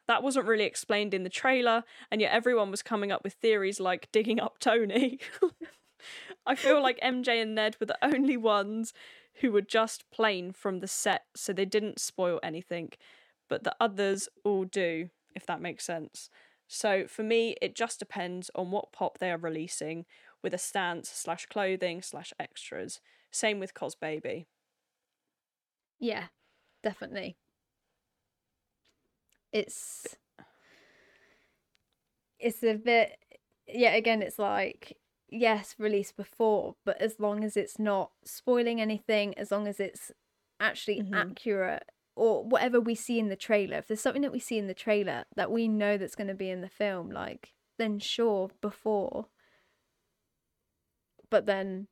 That 0.08 0.24
wasn't 0.24 0.46
really 0.46 0.64
explained 0.64 1.14
in 1.14 1.22
the 1.22 1.30
trailer, 1.30 1.84
and 2.10 2.20
yet 2.20 2.32
everyone 2.32 2.72
was 2.72 2.82
coming 2.82 3.12
up 3.12 3.22
with 3.22 3.34
theories 3.34 3.78
like 3.78 4.10
digging 4.10 4.40
up 4.40 4.58
Tony. 4.58 5.20
I 6.46 6.56
feel 6.56 6.82
like 6.82 6.98
MJ 6.98 7.40
and 7.40 7.54
Ned 7.54 7.76
were 7.78 7.86
the 7.86 7.98
only 8.02 8.36
ones 8.36 8.92
who 9.34 9.52
were 9.52 9.62
just 9.62 10.10
plain 10.10 10.50
from 10.50 10.80
the 10.80 10.88
set, 10.88 11.26
so 11.36 11.52
they 11.52 11.64
didn't 11.64 12.00
spoil 12.00 12.40
anything, 12.42 12.90
but 13.48 13.62
the 13.62 13.76
others 13.78 14.28
all 14.42 14.64
do, 14.64 15.10
if 15.36 15.46
that 15.46 15.62
makes 15.62 15.84
sense. 15.84 16.28
So 16.68 17.06
for 17.06 17.22
me, 17.22 17.56
it 17.62 17.74
just 17.74 17.98
depends 17.98 18.50
on 18.54 18.70
what 18.70 18.92
pop 18.92 19.18
they 19.18 19.30
are 19.30 19.38
releasing 19.38 20.06
with 20.42 20.54
a 20.54 20.58
stance 20.58 21.08
slash 21.10 21.46
clothing 21.46 22.02
slash 22.02 22.32
extras. 22.38 23.00
Same 23.30 23.58
with 23.60 23.74
Cosbaby. 23.74 24.46
Yeah, 25.98 26.28
definitely. 26.82 27.38
It's 29.52 30.18
it's 32.38 32.62
a 32.62 32.74
bit 32.74 33.18
yeah, 33.66 33.92
again 33.94 34.22
it's 34.22 34.38
like 34.38 34.98
yes, 35.28 35.74
released 35.78 36.16
before, 36.16 36.76
but 36.84 37.00
as 37.00 37.18
long 37.18 37.42
as 37.42 37.56
it's 37.56 37.78
not 37.78 38.12
spoiling 38.24 38.80
anything, 38.80 39.36
as 39.36 39.50
long 39.50 39.66
as 39.66 39.80
it's 39.80 40.12
actually 40.60 41.02
Mhm. 41.02 41.36
accurate 41.36 41.90
or 42.16 42.44
whatever 42.44 42.80
we 42.80 42.94
see 42.94 43.18
in 43.18 43.28
the 43.28 43.36
trailer, 43.36 43.78
if 43.78 43.88
there's 43.88 44.00
something 44.00 44.22
that 44.22 44.32
we 44.32 44.38
see 44.38 44.58
in 44.58 44.66
the 44.66 44.74
trailer 44.74 45.24
that 45.36 45.50
we 45.50 45.68
know 45.68 45.96
that's 45.96 46.14
going 46.14 46.28
to 46.28 46.34
be 46.34 46.50
in 46.50 46.60
the 46.60 46.68
film, 46.68 47.10
like 47.10 47.52
then 47.78 47.98
sure 47.98 48.50
before. 48.60 49.26
But 51.30 51.46
then 51.46 51.88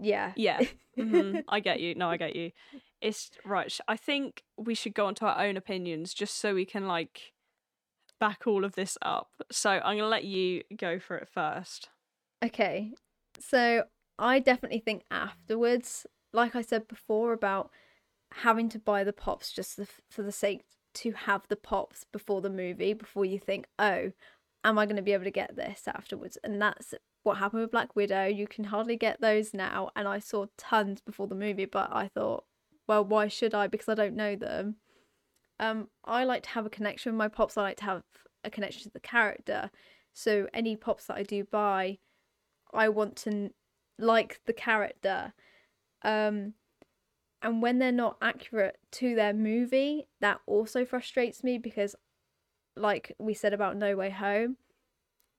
yeah. 0.00 0.32
Yeah, 0.36 0.60
mhm, 0.98 1.44
I 1.48 1.60
get 1.60 1.80
you. 1.80 1.94
No, 1.94 2.08
I 2.08 2.16
get 2.16 2.34
you. 2.34 2.52
It's 3.00 3.30
right. 3.44 3.76
I 3.88 3.96
think 3.96 4.42
we 4.56 4.74
should 4.74 4.94
go 4.94 5.06
on 5.06 5.14
to 5.16 5.26
our 5.26 5.44
own 5.44 5.56
opinions 5.56 6.14
just 6.14 6.38
so 6.38 6.54
we 6.54 6.64
can 6.64 6.86
like 6.86 7.32
back 8.18 8.46
all 8.46 8.64
of 8.64 8.74
this 8.74 8.96
up. 9.02 9.30
So 9.50 9.70
I'm 9.70 9.98
gonna 9.98 10.08
let 10.08 10.24
you 10.24 10.62
go 10.76 10.98
for 10.98 11.16
it 11.16 11.28
first. 11.28 11.88
Okay, 12.44 12.92
so 13.38 13.84
I 14.18 14.38
definitely 14.38 14.80
think 14.80 15.02
afterwards, 15.10 16.06
like 16.32 16.54
I 16.56 16.62
said 16.62 16.88
before 16.88 17.32
about 17.32 17.70
having 18.32 18.68
to 18.70 18.78
buy 18.78 19.04
the 19.04 19.12
pops 19.12 19.52
just 19.52 19.78
for 20.08 20.22
the 20.22 20.32
sake 20.32 20.62
to 20.92 21.12
have 21.12 21.42
the 21.48 21.56
pops 21.56 22.04
before 22.12 22.40
the 22.40 22.50
movie, 22.50 22.92
before 22.92 23.24
you 23.24 23.38
think, 23.38 23.66
oh, 23.78 24.12
am 24.64 24.78
I 24.78 24.86
going 24.86 24.96
to 24.96 25.02
be 25.02 25.12
able 25.12 25.24
to 25.24 25.30
get 25.30 25.56
this 25.56 25.82
afterwards? 25.86 26.38
And 26.42 26.60
that's 26.60 26.94
what 27.22 27.38
happened 27.38 27.62
with 27.62 27.70
Black 27.70 27.94
Widow. 27.94 28.26
You 28.26 28.46
can 28.46 28.64
hardly 28.64 28.96
get 28.96 29.20
those 29.20 29.54
now, 29.54 29.90
and 29.94 30.08
I 30.08 30.18
saw 30.18 30.46
tons 30.56 31.00
before 31.00 31.26
the 31.26 31.34
movie, 31.34 31.64
but 31.64 31.88
I 31.92 32.08
thought, 32.08 32.44
well, 32.86 33.04
why 33.04 33.28
should 33.28 33.54
I? 33.54 33.66
Because 33.66 33.88
I 33.88 33.94
don't 33.94 34.16
know 34.16 34.36
them. 34.36 34.76
Um, 35.58 35.88
I 36.04 36.24
like 36.24 36.42
to 36.44 36.50
have 36.50 36.66
a 36.66 36.70
connection 36.70 37.12
with 37.12 37.18
my 37.18 37.28
pops. 37.28 37.56
I 37.56 37.62
like 37.62 37.76
to 37.78 37.84
have 37.84 38.02
a 38.44 38.50
connection 38.50 38.82
to 38.82 38.90
the 38.90 39.00
character. 39.00 39.70
So 40.12 40.48
any 40.52 40.74
pops 40.74 41.06
that 41.06 41.16
I 41.16 41.22
do 41.22 41.44
buy, 41.44 41.98
I 42.72 42.88
want 42.88 43.16
to 43.16 43.50
like 43.98 44.40
the 44.46 44.52
character. 44.52 45.34
Um, 46.02 46.54
and 47.42 47.62
when 47.62 47.78
they're 47.78 47.92
not 47.92 48.16
accurate 48.20 48.78
to 48.92 49.14
their 49.14 49.32
movie, 49.32 50.06
that 50.20 50.40
also 50.46 50.84
frustrates 50.84 51.42
me 51.42 51.58
because, 51.58 51.96
like 52.76 53.14
we 53.18 53.34
said 53.34 53.52
about 53.52 53.76
No 53.76 53.96
Way 53.96 54.10
Home, 54.10 54.56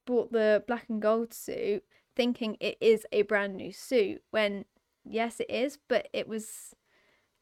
bought 0.05 0.31
the 0.31 0.63
black 0.67 0.85
and 0.89 1.01
gold 1.01 1.33
suit 1.33 1.83
thinking 2.15 2.57
it 2.59 2.77
is 2.81 3.05
a 3.11 3.21
brand 3.23 3.55
new 3.55 3.71
suit 3.71 4.21
when 4.31 4.65
yes 5.05 5.39
it 5.39 5.49
is 5.49 5.77
but 5.87 6.07
it 6.13 6.27
was 6.27 6.75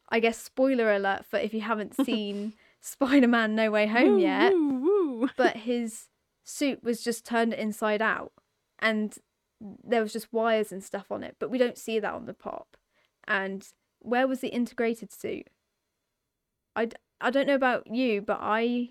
i 0.10 0.20
guess 0.20 0.38
spoiler 0.38 0.94
alert 0.94 1.26
for 1.26 1.38
if 1.40 1.54
you 1.54 1.62
haven't 1.62 1.96
seen 2.06 2.54
spider-man 2.80 3.56
no 3.56 3.72
way 3.72 3.88
home 3.88 4.14
Woo, 4.16 4.20
yet 4.22 4.54
woo, 4.54 5.20
woo. 5.22 5.30
but 5.36 5.58
his 5.58 6.08
suit 6.44 6.84
was 6.84 7.04
just 7.04 7.26
turned 7.26 7.54
inside 7.54 8.02
out 8.02 8.32
and 8.80 9.18
there 9.84 10.02
was 10.02 10.14
just 10.14 10.32
wires 10.32 10.72
and 10.72 10.84
stuff 10.84 11.12
on 11.12 11.24
it 11.24 11.36
but 11.40 11.50
we 11.50 11.58
don't 11.58 11.78
see 11.78 12.00
that 12.00 12.14
on 12.14 12.26
the 12.26 12.34
pop 12.34 12.78
and 13.28 13.70
where 14.00 14.28
was 14.28 14.40
the 14.42 14.50
integrated 14.50 15.12
suit 15.12 15.48
i, 16.76 16.86
d- 16.86 16.96
I 17.22 17.30
don't 17.30 17.48
know 17.48 17.56
about 17.56 17.88
you 17.88 18.22
but 18.22 18.40
i 18.42 18.90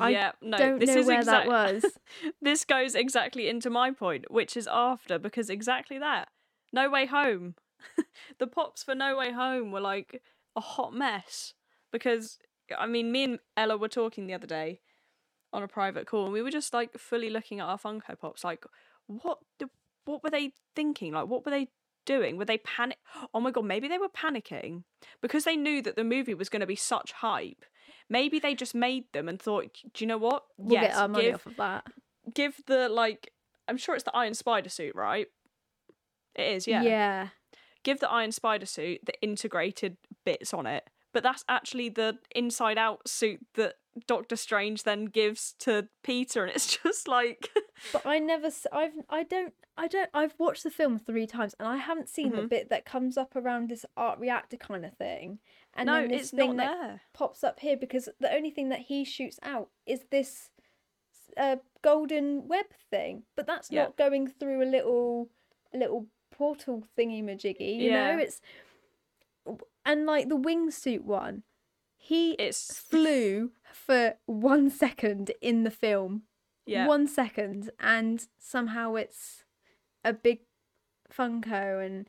I 0.00 0.10
no, 0.42 0.56
don't 0.56 0.80
this 0.80 0.88
know 0.90 1.00
is 1.00 1.06
where 1.06 1.18
exact- 1.20 1.48
that 1.48 1.82
was 1.82 1.84
this 2.42 2.64
goes 2.64 2.94
exactly 2.94 3.48
into 3.48 3.70
my 3.70 3.92
point, 3.92 4.30
which 4.30 4.56
is 4.56 4.68
after, 4.70 5.18
because 5.18 5.48
exactly 5.48 5.98
that. 5.98 6.28
No 6.72 6.90
Way 6.90 7.06
Home. 7.06 7.54
the 8.38 8.48
pops 8.48 8.82
for 8.82 8.94
No 8.94 9.16
Way 9.16 9.30
Home 9.32 9.70
were 9.70 9.80
like 9.80 10.22
a 10.56 10.60
hot 10.60 10.92
mess. 10.92 11.54
Because, 11.92 12.38
I 12.76 12.86
mean, 12.86 13.12
me 13.12 13.24
and 13.24 13.38
Ella 13.56 13.76
were 13.76 13.88
talking 13.88 14.26
the 14.26 14.34
other 14.34 14.46
day 14.46 14.80
on 15.52 15.62
a 15.62 15.68
private 15.68 16.06
call, 16.06 16.24
and 16.24 16.32
we 16.32 16.42
were 16.42 16.50
just 16.50 16.74
like 16.74 16.98
fully 16.98 17.30
looking 17.30 17.60
at 17.60 17.66
our 17.66 17.78
Funko 17.78 18.18
Pops. 18.18 18.42
Like, 18.42 18.64
what, 19.06 19.38
the, 19.60 19.70
what 20.04 20.22
were 20.24 20.30
they 20.30 20.52
thinking? 20.74 21.12
Like, 21.12 21.28
what 21.28 21.44
were 21.44 21.52
they 21.52 21.68
doing? 22.06 22.38
Were 22.38 22.46
they 22.46 22.58
panic? 22.58 22.98
Oh 23.34 23.40
my 23.40 23.50
god, 23.50 23.66
maybe 23.66 23.88
they 23.88 23.98
were 23.98 24.08
panicking 24.08 24.84
because 25.20 25.44
they 25.44 25.56
knew 25.56 25.82
that 25.82 25.96
the 25.96 26.04
movie 26.04 26.34
was 26.34 26.48
going 26.48 26.60
to 26.60 26.66
be 26.66 26.76
such 26.76 27.12
hype. 27.12 27.64
Maybe 28.08 28.38
they 28.38 28.54
just 28.54 28.74
made 28.74 29.04
them 29.12 29.28
and 29.28 29.40
thought, 29.40 29.76
do 29.92 30.04
you 30.04 30.06
know 30.06 30.18
what? 30.18 30.44
we'll 30.56 30.80
yes, 30.80 30.94
get 30.94 30.96
our 30.96 31.08
money 31.08 31.24
give, 31.24 31.34
off 31.34 31.46
of 31.46 31.56
that 31.56 31.84
give 32.34 32.60
the 32.66 32.88
like 32.88 33.32
I'm 33.68 33.76
sure 33.76 33.94
it's 33.94 34.04
the 34.04 34.16
Iron 34.16 34.34
Spider 34.34 34.68
suit, 34.68 34.94
right? 34.94 35.26
It 36.34 36.56
is, 36.56 36.66
yeah. 36.66 36.82
yeah 36.82 37.28
Give 37.82 37.98
the 37.98 38.10
Iron 38.10 38.32
Spider 38.32 38.66
suit 38.66 39.00
the 39.04 39.20
integrated 39.22 39.96
bits 40.24 40.54
on 40.54 40.66
it. 40.66 40.84
But 41.12 41.22
that's 41.22 41.44
actually 41.48 41.88
the 41.88 42.18
inside 42.34 42.78
out 42.78 43.08
suit 43.08 43.40
that 43.54 43.74
Doctor 44.06 44.36
Strange 44.36 44.82
then 44.82 45.06
gives 45.06 45.54
to 45.60 45.88
Peter 46.04 46.44
and 46.44 46.54
it's 46.54 46.76
just 46.82 47.08
like 47.08 47.48
But 47.92 48.06
I 48.06 48.18
never, 48.18 48.48
I've, 48.72 48.92
I 49.08 49.22
don't, 49.22 49.54
I 49.76 49.86
don't, 49.86 50.10
I've 50.14 50.34
watched 50.38 50.62
the 50.62 50.70
film 50.70 50.98
three 50.98 51.26
times 51.26 51.54
and 51.58 51.68
I 51.68 51.76
haven't 51.76 52.08
seen 52.08 52.32
the 52.32 52.42
Mhm. 52.42 52.48
bit 52.48 52.70
that 52.70 52.84
comes 52.84 53.16
up 53.16 53.36
around 53.36 53.68
this 53.68 53.84
arc 53.96 54.18
reactor 54.18 54.56
kind 54.56 54.84
of 54.84 54.94
thing. 54.94 55.38
And 55.74 55.86
No, 55.88 56.00
then 56.00 56.08
this 56.10 56.22
it's 56.22 56.30
thing 56.30 56.56
not 56.56 56.78
that 56.78 57.00
pops 57.12 57.44
up 57.44 57.60
here 57.60 57.76
because 57.76 58.08
the 58.18 58.32
only 58.34 58.50
thing 58.50 58.70
that 58.70 58.80
he 58.80 59.04
shoots 59.04 59.38
out 59.42 59.68
is 59.86 60.04
this 60.10 60.50
uh, 61.36 61.56
golden 61.82 62.48
web 62.48 62.66
thing. 62.90 63.24
But 63.36 63.46
that's 63.46 63.70
Yeah. 63.70 63.84
not 63.84 63.96
going 63.96 64.26
through 64.28 64.62
a 64.62 64.70
little, 64.70 65.28
a 65.74 65.78
little 65.78 66.06
portal 66.30 66.82
thingy 66.98 67.22
majiggy, 67.22 67.76
you 67.76 67.90
know? 67.92 68.16
It's, 68.18 68.40
and 69.84 70.06
like 70.06 70.28
the 70.28 70.36
wingsuit 70.38 71.02
one, 71.02 71.42
he 71.96 72.32
It's 72.32 72.78
flew 72.78 73.52
for 73.72 74.14
one 74.26 74.70
second 74.84 75.32
in 75.40 75.62
the 75.64 75.70
film 75.70 76.22
yeah. 76.66 76.86
one 76.86 77.06
second 77.08 77.70
and 77.80 78.26
somehow 78.38 78.94
it's 78.94 79.44
a 80.04 80.12
big 80.12 80.40
funko 81.12 81.84
and 81.84 82.06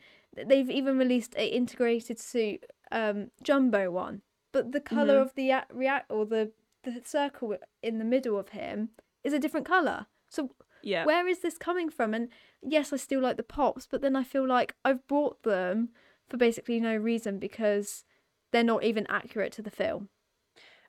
they've 0.49 0.69
even 0.69 0.97
released 0.97 1.35
a 1.37 1.47
integrated 1.47 2.19
suit 2.19 2.63
um 2.91 3.29
jumbo 3.43 3.89
one 3.91 4.21
but 4.51 4.71
the 4.71 4.79
color 4.79 5.15
Mhm. 5.17 5.21
of 5.21 5.33
the 5.35 5.51
react 5.73 6.11
or 6.11 6.25
the 6.25 6.51
the 6.83 7.01
circle 7.03 7.57
in 7.83 7.99
the 7.99 8.05
middle 8.05 8.37
of 8.39 8.49
him 8.49 8.89
is 9.23 9.33
a 9.33 9.39
different 9.39 9.65
color 9.65 10.07
so 10.29 10.51
yeah. 10.83 11.05
where 11.05 11.27
is 11.27 11.39
this 11.39 11.57
coming 11.57 11.89
from 11.89 12.13
and 12.13 12.29
yes 12.61 12.93
i 12.93 12.97
still 12.97 13.21
like 13.21 13.37
the 13.37 13.43
pops 13.43 13.85
but 13.87 14.01
then 14.01 14.15
i 14.15 14.23
feel 14.23 14.47
like 14.47 14.75
i've 14.85 15.05
bought 15.07 15.43
them 15.43 15.89
for 16.29 16.37
basically 16.37 16.79
no 16.79 16.95
reason 16.95 17.39
because 17.39 18.03
they're 18.51 18.63
not 18.63 18.83
even 18.83 19.05
accurate 19.09 19.51
to 19.53 19.61
the 19.61 19.71
film 19.71 20.09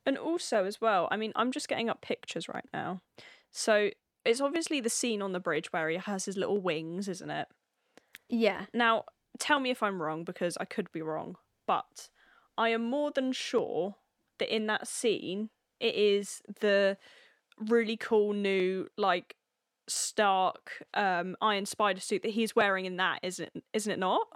And 0.06 0.16
also, 0.16 0.64
as 0.64 0.80
well, 0.80 1.06
I 1.10 1.16
mean, 1.18 1.32
I'm 1.36 1.52
just 1.52 1.68
getting 1.68 1.90
up 1.90 2.00
pictures 2.00 2.48
right 2.48 2.64
now. 2.72 3.02
So 3.50 3.90
it's 4.24 4.40
obviously 4.40 4.80
the 4.80 4.90
scene 4.90 5.22
on 5.22 5.32
the 5.32 5.40
bridge 5.40 5.72
where 5.72 5.88
he 5.88 5.96
has 5.96 6.24
his 6.24 6.36
little 6.36 6.60
wings, 6.60 7.08
isn't 7.08 7.30
it? 7.30 7.48
yeah 8.28 8.66
Now, 8.74 9.04
tell 9.38 9.60
me 9.60 9.70
if 9.70 9.82
I'm 9.82 10.02
wrong 10.02 10.24
because 10.24 10.56
I 10.58 10.64
could 10.64 10.90
be 10.92 11.02
wrong, 11.02 11.36
but 11.66 12.08
I 12.56 12.70
am 12.70 12.84
more 12.84 13.10
than 13.10 13.32
sure 13.32 13.96
that 14.38 14.54
in 14.54 14.66
that 14.66 14.86
scene, 14.86 15.50
it 15.80 15.94
is 15.94 16.42
the 16.60 16.96
really 17.58 17.96
cool 17.96 18.32
new 18.32 18.88
like 18.96 19.34
Stark 19.88 20.84
um 20.94 21.36
Iron 21.40 21.64
Spider 21.66 22.00
suit 22.00 22.22
that 22.22 22.32
he's 22.32 22.54
wearing 22.54 22.84
in 22.84 22.96
that, 22.96 23.20
isn't 23.22 23.50
isn't 23.72 23.92
it 23.92 23.98
not? 23.98 24.26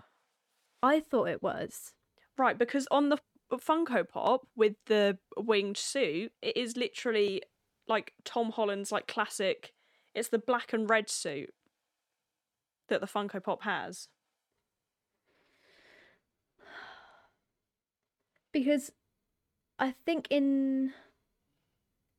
I 0.83 1.00
thought 1.00 1.28
it 1.28 1.42
was. 1.42 1.92
Right, 2.38 2.59
because 2.59 2.88
on 2.90 3.11
the 3.11 3.19
Funko 3.52 4.09
Pop 4.09 4.47
with 4.57 4.75
the 4.87 5.19
winged 5.37 5.76
suit, 5.76 6.33
it 6.40 6.57
is 6.57 6.76
literally 6.76 7.42
like 7.88 8.12
Tom 8.24 8.50
Holland's 8.50 8.92
like 8.92 9.06
classic. 9.06 9.72
It's 10.14 10.28
the 10.28 10.38
black 10.38 10.72
and 10.72 10.88
red 10.88 11.08
suit 11.08 11.52
that 12.88 13.00
the 13.00 13.06
Funko 13.06 13.42
Pop 13.42 13.62
has. 13.62 14.08
Because 18.52 18.92
I 19.78 19.94
think 20.04 20.26
in 20.28 20.92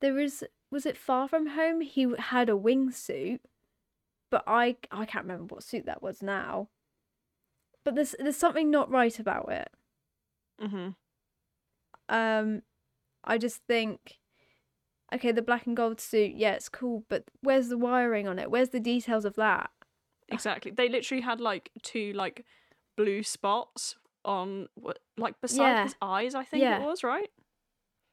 there 0.01 0.17
is 0.19 0.43
was 0.71 0.85
it 0.87 0.97
Far 0.97 1.27
From 1.27 1.47
Home 1.47 1.81
he 1.81 2.11
had 2.17 2.49
a 2.49 2.53
wingsuit, 2.53 3.39
but 4.31 4.43
I 4.47 4.77
I 4.91 5.05
can't 5.05 5.25
remember 5.25 5.53
what 5.53 5.63
suit 5.63 5.85
that 5.85 6.01
was 6.01 6.23
now. 6.23 6.69
But 7.85 7.95
there's 7.95 8.15
there's 8.19 8.35
something 8.35 8.71
not 8.71 8.89
right 8.89 9.17
about 9.19 9.51
it. 9.51 9.69
Mm-hmm. 10.61 10.89
Um, 12.09 12.61
I 13.23 13.37
just 13.37 13.61
think, 13.67 14.17
okay, 15.13 15.31
the 15.31 15.41
black 15.41 15.65
and 15.67 15.75
gold 15.77 15.99
suit, 16.01 16.33
yeah, 16.35 16.53
it's 16.53 16.69
cool, 16.69 17.05
but 17.09 17.25
where's 17.41 17.69
the 17.69 17.77
wiring 17.77 18.27
on 18.27 18.39
it? 18.39 18.49
Where's 18.51 18.69
the 18.69 18.79
details 18.79 19.25
of 19.25 19.35
that? 19.35 19.69
Exactly. 20.29 20.71
They 20.71 20.89
literally 20.89 21.21
had 21.21 21.39
like 21.41 21.71
two 21.81 22.13
like 22.13 22.45
blue 22.95 23.23
spots 23.23 23.95
on 24.25 24.67
what 24.75 24.99
like 25.17 25.39
beside 25.41 25.73
Yeah. 25.73 25.83
his 25.83 25.95
eyes, 26.01 26.33
I 26.35 26.43
think 26.43 26.63
Yeah. 26.63 26.79
it 26.79 26.85
was, 26.85 27.03
right? 27.03 27.29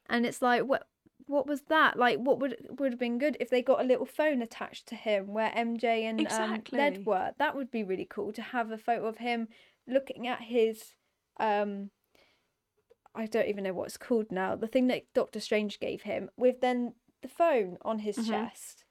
And 0.09 0.25
it's 0.25 0.41
like, 0.41 0.63
what 0.63 0.87
what 1.27 1.47
was 1.47 1.61
that? 1.69 1.97
Like, 1.97 2.17
what 2.19 2.39
would 2.39 2.57
would 2.79 2.91
have 2.91 2.99
been 2.99 3.17
good 3.17 3.37
if 3.39 3.49
they 3.49 3.61
got 3.61 3.79
a 3.81 3.87
little 3.87 4.05
phone 4.05 4.41
attached 4.41 4.87
to 4.87 4.95
him 4.95 5.27
where 5.27 5.51
MJ 5.55 6.03
and 6.03 6.19
um, 6.19 6.21
Exactly. 6.25 6.77
Ned 6.77 7.05
were? 7.05 7.31
That 7.39 7.55
would 7.55 7.71
be 7.71 7.83
really 7.83 8.07
cool 8.09 8.33
to 8.33 8.41
have 8.41 8.71
a 8.71 8.77
photo 8.77 9.05
of 9.07 9.17
him 9.17 9.47
looking 9.87 10.27
at 10.27 10.41
his 10.41 10.93
um. 11.39 11.91
I 13.13 13.25
don't 13.25 13.47
even 13.47 13.63
know 13.63 13.73
what 13.73 13.87
it's 13.87 13.97
called 13.97 14.31
now. 14.31 14.55
The 14.55 14.67
thing 14.67 14.87
that 14.87 15.03
Doctor 15.13 15.39
Strange 15.39 15.79
gave 15.79 16.03
him 16.03 16.29
with 16.37 16.61
then 16.61 16.93
the 17.21 17.27
phone 17.27 17.77
on 17.81 17.99
his 17.99 18.17
Mhm. 18.17 18.27
chest. 18.29 18.85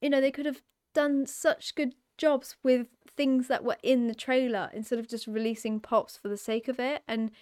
You 0.00 0.08
know, 0.10 0.20
they 0.20 0.30
could 0.30 0.46
have 0.46 0.62
done 0.94 1.26
such 1.26 1.74
good 1.74 1.94
jobs 2.16 2.56
with 2.62 2.88
things 3.16 3.48
that 3.48 3.64
were 3.64 3.76
in 3.82 4.06
the 4.06 4.14
trailer 4.14 4.70
instead 4.72 4.98
of 4.98 5.08
just 5.08 5.26
releasing 5.26 5.80
pops 5.80 6.16
for 6.16 6.28
the 6.28 6.36
sake 6.36 6.68
of 6.68 6.78
it. 6.78 7.02
And 7.08 7.32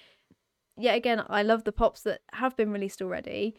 yet 0.77 0.97
again, 0.97 1.25
I 1.29 1.43
love 1.43 1.65
the 1.65 1.73
pops 1.73 2.03
that 2.03 2.23
have 2.33 2.57
been 2.57 2.73
released 2.73 3.03
already, 3.03 3.57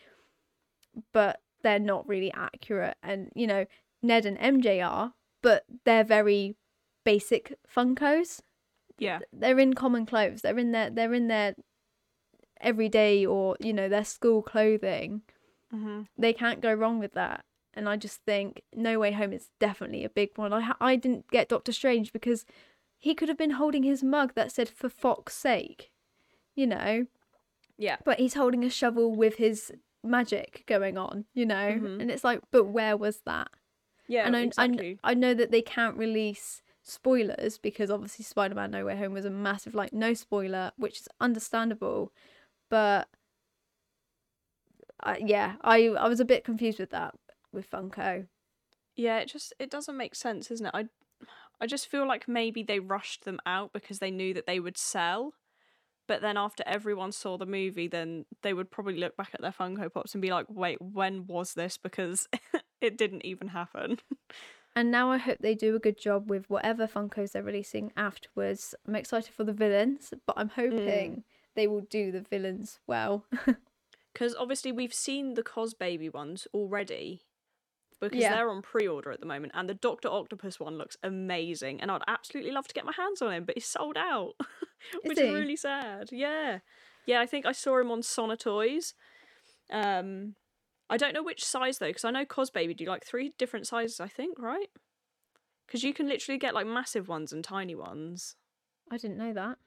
but 1.13 1.41
they're 1.61 1.79
not 1.79 2.07
really 2.07 2.31
accurate. 2.33 2.97
And 3.03 3.31
you 3.35 3.47
know, 3.47 3.65
Ned 4.01 4.25
and 4.25 4.37
MJ 4.39 4.81
are, 4.81 5.13
but 5.41 5.65
they're 5.85 6.03
very 6.03 6.55
basic 7.03 7.53
Funkos. 7.67 8.41
Yeah. 8.97 9.19
They're 9.31 9.59
in 9.59 9.73
common 9.75 10.05
clothes. 10.05 10.41
They're 10.41 10.57
in 10.59 10.71
their 10.71 10.89
they're 10.89 11.13
in 11.13 11.27
their 11.27 11.55
everyday 12.61 13.25
or 13.25 13.55
you 13.59 13.73
know 13.73 13.89
their 13.89 14.05
school 14.05 14.41
clothing. 14.41 15.21
Mm-hmm. 15.73 16.01
They 16.17 16.33
can't 16.33 16.61
go 16.61 16.73
wrong 16.73 16.99
with 16.99 17.13
that. 17.13 17.45
And 17.75 17.87
I 17.87 17.95
just 17.97 18.21
think 18.25 18.63
No 18.75 18.99
Way 18.99 19.11
Home 19.11 19.31
is 19.31 19.49
definitely 19.59 20.03
a 20.03 20.09
big 20.09 20.31
one. 20.35 20.51
I 20.51 20.61
ha- 20.61 20.77
I 20.81 20.95
didn't 20.95 21.29
get 21.29 21.47
Doctor 21.49 21.71
Strange 21.71 22.11
because 22.11 22.45
he 22.97 23.13
could 23.15 23.29
have 23.29 23.37
been 23.37 23.51
holding 23.51 23.83
his 23.83 24.03
mug 24.03 24.33
that 24.35 24.51
said 24.51 24.67
"for 24.69 24.89
Fox's 24.89 25.37
sake," 25.37 25.91
you 26.55 26.67
know. 26.67 27.05
Yeah. 27.77 27.95
but 28.03 28.19
he's 28.19 28.33
holding 28.33 28.65
a 28.65 28.69
shovel 28.69 29.15
with 29.15 29.35
his 29.35 29.71
magic 30.03 30.63
going 30.67 30.97
on, 30.97 31.23
you 31.33 31.45
know, 31.45 31.55
Mhm. 31.79 32.01
and 32.01 32.11
it's 32.11 32.25
like, 32.25 32.41
but 32.51 32.65
where 32.65 32.97
was 32.97 33.21
that? 33.25 33.47
Yeah, 34.07 34.25
and 34.27 34.35
I, 34.35 34.41
exactly. 34.41 34.99
I, 35.01 35.11
I 35.11 35.13
know 35.13 35.33
that 35.33 35.51
they 35.51 35.61
can't 35.61 35.95
release 35.95 36.61
spoilers 36.83 37.57
because 37.57 37.89
obviously 37.89 38.25
Spider-Man: 38.25 38.71
No 38.71 38.83
Way 38.83 38.97
Home 38.97 39.13
was 39.13 39.23
a 39.23 39.29
massive 39.29 39.75
like 39.75 39.93
no 39.93 40.13
spoiler, 40.13 40.71
which 40.75 40.99
is 40.99 41.07
understandable, 41.21 42.11
but 42.69 43.07
I, 45.01 45.17
yeah, 45.25 45.55
I 45.61 45.87
I 45.87 46.07
was 46.07 46.19
a 46.19 46.25
bit 46.25 46.43
confused 46.43 46.79
with 46.79 46.91
that 46.91 47.15
with 47.51 47.69
Funko. 47.69 48.27
Yeah, 48.95 49.19
it 49.19 49.27
just 49.27 49.53
it 49.59 49.69
doesn't 49.69 49.97
make 49.97 50.15
sense, 50.15 50.51
isn't 50.51 50.65
it? 50.65 50.71
I 50.73 50.85
I 51.61 51.67
just 51.67 51.87
feel 51.87 52.07
like 52.07 52.27
maybe 52.27 52.63
they 52.63 52.79
rushed 52.79 53.25
them 53.25 53.39
out 53.45 53.73
because 53.73 53.99
they 53.99 54.11
knew 54.11 54.33
that 54.33 54.45
they 54.45 54.59
would 54.59 54.77
sell. 54.77 55.33
But 56.07 56.21
then 56.21 56.37
after 56.37 56.63
everyone 56.65 57.11
saw 57.11 57.37
the 57.37 57.45
movie, 57.45 57.87
then 57.87 58.25
they 58.41 58.53
would 58.53 58.71
probably 58.71 58.97
look 58.97 59.15
back 59.15 59.29
at 59.33 59.41
their 59.41 59.51
Funko 59.51 59.93
Pops 59.93 60.15
and 60.15 60.21
be 60.21 60.31
like, 60.31 60.47
"Wait, 60.49 60.81
when 60.81 61.27
was 61.27 61.53
this?" 61.53 61.77
Because 61.77 62.27
it 62.81 62.97
didn't 62.97 63.25
even 63.25 63.49
happen. 63.49 63.99
And 64.75 64.91
now 64.91 65.11
I 65.11 65.17
hope 65.17 65.39
they 65.39 65.55
do 65.55 65.75
a 65.75 65.79
good 65.79 65.99
job 65.99 66.29
with 66.29 66.49
whatever 66.49 66.87
Funkos 66.87 67.31
they're 67.31 67.43
releasing 67.43 67.91
afterwards. 67.97 68.75
I'm 68.87 68.95
excited 68.95 69.33
for 69.33 69.43
the 69.43 69.53
villains, 69.53 70.13
but 70.25 70.35
I'm 70.37 70.49
mm. 70.49 70.53
hoping 70.53 71.23
they 71.59 71.67
will 71.67 71.81
do 71.81 72.11
the 72.11 72.21
villains 72.21 72.79
well. 72.87 73.25
Because 74.11 74.33
obviously 74.35 74.71
we've 74.71 74.93
seen 74.93 75.35
the 75.35 75.43
Cosbaby 75.43 76.11
ones 76.11 76.47
already, 76.53 77.21
because 78.01 78.19
Yeah. 78.19 78.33
they're 78.35 78.49
on 78.49 78.61
pre-order 78.63 79.11
at 79.11 79.19
the 79.19 79.25
moment, 79.27 79.53
and 79.55 79.69
the 79.69 79.75
Doctor 79.75 80.09
Octopus 80.09 80.59
one 80.59 80.77
looks 80.77 80.97
amazing, 81.03 81.79
and 81.79 81.91
I'd 81.91 82.01
absolutely 82.07 82.51
love 82.51 82.67
to 82.67 82.73
get 82.73 82.85
my 82.85 82.91
hands 82.91 83.21
on 83.21 83.31
him, 83.31 83.45
but 83.45 83.55
he's 83.55 83.67
sold 83.67 83.97
out, 83.97 84.33
which 85.03 85.17
he? 85.17 85.25
is 85.25 85.33
really 85.33 85.55
sad. 85.55 86.09
Yeah, 86.11 86.59
yeah, 87.05 87.21
I 87.21 87.27
think 87.27 87.45
I 87.45 87.51
saw 87.51 87.77
him 87.79 87.91
on 87.91 88.01
Sona 88.01 88.35
Toys. 88.35 88.95
Um, 89.71 90.35
I 90.89 90.97
don't 90.97 91.13
know 91.13 91.23
which 91.23 91.45
size 91.45 91.77
though, 91.77 91.87
because 91.87 92.03
I 92.05 92.11
know 92.11 92.25
Cosbaby 92.25 92.75
do 92.75 92.85
like 92.85 93.05
three 93.05 93.33
different 93.37 93.67
sizes, 93.67 93.99
I 93.99 94.07
think, 94.07 94.39
right? 94.39 94.69
Because 95.67 95.83
you 95.83 95.93
can 95.93 96.07
literally 96.09 96.39
get 96.39 96.55
like 96.55 96.65
massive 96.67 97.07
ones 97.07 97.31
and 97.31 97.43
tiny 97.43 97.75
ones. 97.75 98.35
I 98.91 98.97
didn't 98.97 99.17
know 99.17 99.33
that. 99.33 99.59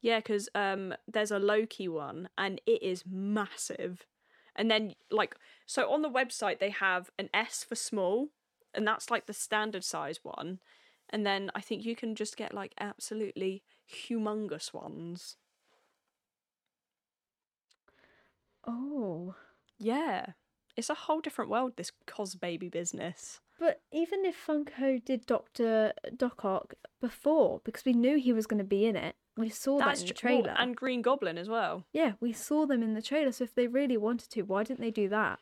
Yeah, 0.00 0.18
because 0.18 0.48
um, 0.54 0.94
there's 1.06 1.30
a 1.30 1.38
Loki 1.38 1.88
one 1.88 2.28
and 2.38 2.60
it 2.66 2.82
is 2.82 3.04
massive. 3.06 4.06
And 4.56 4.70
then, 4.70 4.94
like, 5.10 5.36
so 5.66 5.90
on 5.90 6.02
the 6.02 6.10
website, 6.10 6.58
they 6.58 6.70
have 6.70 7.10
an 7.18 7.28
S 7.32 7.64
for 7.64 7.74
small, 7.74 8.28
and 8.74 8.86
that's 8.86 9.10
like 9.10 9.26
the 9.26 9.32
standard 9.32 9.84
size 9.84 10.20
one. 10.22 10.58
And 11.08 11.26
then 11.26 11.50
I 11.54 11.60
think 11.60 11.84
you 11.84 11.96
can 11.96 12.14
just 12.14 12.36
get 12.36 12.54
like 12.54 12.72
absolutely 12.78 13.62
humongous 13.90 14.72
ones. 14.72 15.36
Oh. 18.66 19.34
Yeah. 19.78 20.26
It's 20.76 20.90
a 20.90 20.94
whole 20.94 21.20
different 21.20 21.50
world, 21.50 21.72
this 21.76 21.92
Cosbaby 22.06 22.70
business. 22.70 23.40
But 23.58 23.82
even 23.92 24.24
if 24.24 24.46
Funko 24.46 25.04
did 25.04 25.26
Doctor 25.26 25.92
Doc 26.16 26.44
Ock 26.44 26.74
before, 27.00 27.60
because 27.64 27.84
we 27.84 27.92
knew 27.92 28.18
he 28.18 28.32
was 28.32 28.46
going 28.46 28.58
to 28.58 28.64
be 28.64 28.86
in 28.86 28.96
it, 28.96 29.16
we 29.40 29.48
saw 29.48 29.78
that 29.78 30.00
in 30.00 30.06
the 30.06 30.12
tr- 30.14 30.20
trailer. 30.26 30.54
and 30.58 30.76
Green 30.76 31.02
Goblin 31.02 31.38
as 31.38 31.48
well. 31.48 31.84
yeah, 31.92 32.12
we 32.20 32.32
saw 32.32 32.66
them 32.66 32.82
in 32.82 32.94
the 32.94 33.02
trailer. 33.02 33.32
So 33.32 33.44
if 33.44 33.54
they 33.54 33.66
really 33.66 33.96
wanted 33.96 34.30
to, 34.30 34.42
why 34.42 34.62
didn't 34.64 34.80
they 34.80 34.90
do 34.90 35.08
that? 35.08 35.38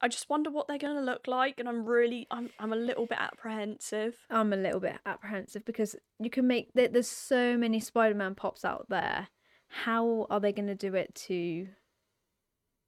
I 0.00 0.06
just 0.08 0.30
wonder 0.30 0.48
what 0.48 0.68
they're 0.68 0.78
going 0.78 0.94
to 0.96 1.02
look 1.02 1.26
like, 1.26 1.58
and 1.58 1.68
I'm 1.68 1.84
really, 1.84 2.28
I'm, 2.30 2.50
I'm 2.60 2.72
a 2.72 2.76
little 2.76 3.06
bit 3.06 3.18
apprehensive. 3.20 4.14
I'm 4.30 4.52
a 4.52 4.56
little 4.56 4.78
bit 4.78 4.96
apprehensive 5.04 5.64
because 5.64 5.96
you 6.20 6.30
can 6.30 6.46
make 6.46 6.70
there's 6.72 7.08
so 7.08 7.56
many 7.56 7.80
Spider-Man 7.80 8.36
pops 8.36 8.64
out 8.64 8.86
there. 8.88 9.28
How 9.66 10.26
are 10.30 10.38
they 10.38 10.52
going 10.52 10.68
to 10.68 10.76
do 10.76 10.94
it 10.94 11.14
to, 11.26 11.66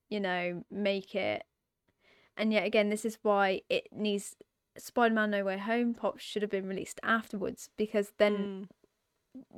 you 0.09 0.21
know, 0.21 0.65
make 0.71 1.15
it? 1.15 1.43
And 2.37 2.53
yet 2.53 2.65
again, 2.65 2.91
this 2.91 3.05
is 3.05 3.19
why 3.23 3.63
it 3.69 3.89
needs 3.93 4.37
Spider-Man: 4.79 5.31
No 5.33 5.45
Way 5.45 5.59
Home 5.59 5.95
pops 5.95 6.23
should 6.23 6.43
have 6.43 6.51
been 6.51 6.69
released 6.69 7.01
afterwards 7.03 7.71
because 7.77 8.13
then 8.19 8.37
Mm. 8.37 8.69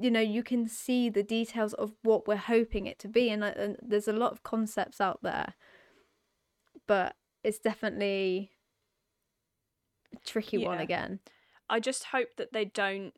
You 0.00 0.10
know 0.10 0.20
you 0.20 0.42
can 0.42 0.68
see 0.68 1.08
the 1.08 1.22
details 1.22 1.72
of 1.74 1.92
what 2.02 2.28
we're 2.28 2.36
hoping 2.36 2.86
it 2.86 2.98
to 2.98 3.08
be 3.08 3.30
and, 3.30 3.42
uh, 3.42 3.52
and 3.56 3.76
there's 3.80 4.08
a 4.08 4.12
lot 4.12 4.32
of 4.32 4.42
concepts 4.42 5.00
out 5.00 5.20
there 5.22 5.54
but 6.86 7.16
it's 7.42 7.58
definitely 7.58 8.50
a 10.14 10.18
tricky 10.26 10.58
one 10.58 10.78
again 10.78 11.20
I 11.72 11.80
just 11.80 12.04
hope 12.04 12.36
that 12.36 12.52
they 12.52 12.66
don't 12.66 13.14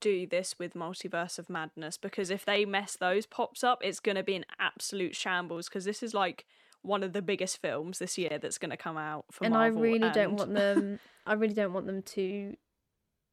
do 0.00 0.26
this 0.26 0.58
with 0.58 0.72
Multiverse 0.72 1.38
of 1.38 1.50
Madness 1.50 1.98
because 1.98 2.30
if 2.30 2.42
they 2.42 2.64
mess 2.64 2.96
those 2.98 3.26
pops 3.26 3.62
up, 3.62 3.80
it's 3.84 4.00
going 4.00 4.16
to 4.16 4.22
be 4.22 4.34
an 4.34 4.46
absolute 4.58 5.14
shambles 5.14 5.68
because 5.68 5.84
this 5.84 6.02
is 6.02 6.14
like 6.14 6.46
one 6.80 7.02
of 7.02 7.12
the 7.12 7.20
biggest 7.20 7.60
films 7.60 7.98
this 7.98 8.16
year 8.16 8.38
that's 8.40 8.56
going 8.56 8.70
to 8.70 8.78
come 8.78 8.96
out 8.96 9.26
for 9.30 9.44
and 9.44 9.52
Marvel. 9.52 9.78
i 9.78 9.82
really 9.82 10.10
don't 10.10 10.36
want 10.36 10.54
them 10.54 11.00
i 11.26 11.32
really 11.32 11.54
don't 11.54 11.72
want 11.72 11.86
them 11.86 12.00
to 12.00 12.56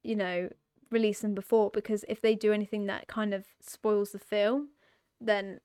you 0.01 0.15
know 0.15 0.49
release 0.93 1.19
them 1.21 1.33
before 1.33 1.69
because 1.71 2.05
if 2.07 2.21
they 2.21 2.35
do 2.35 2.53
anything 2.53 2.85
that 2.85 3.07
kind 3.07 3.33
of 3.33 3.45
spoils 3.61 4.11
the 4.11 4.19
film 4.19 4.69
then 5.19 5.59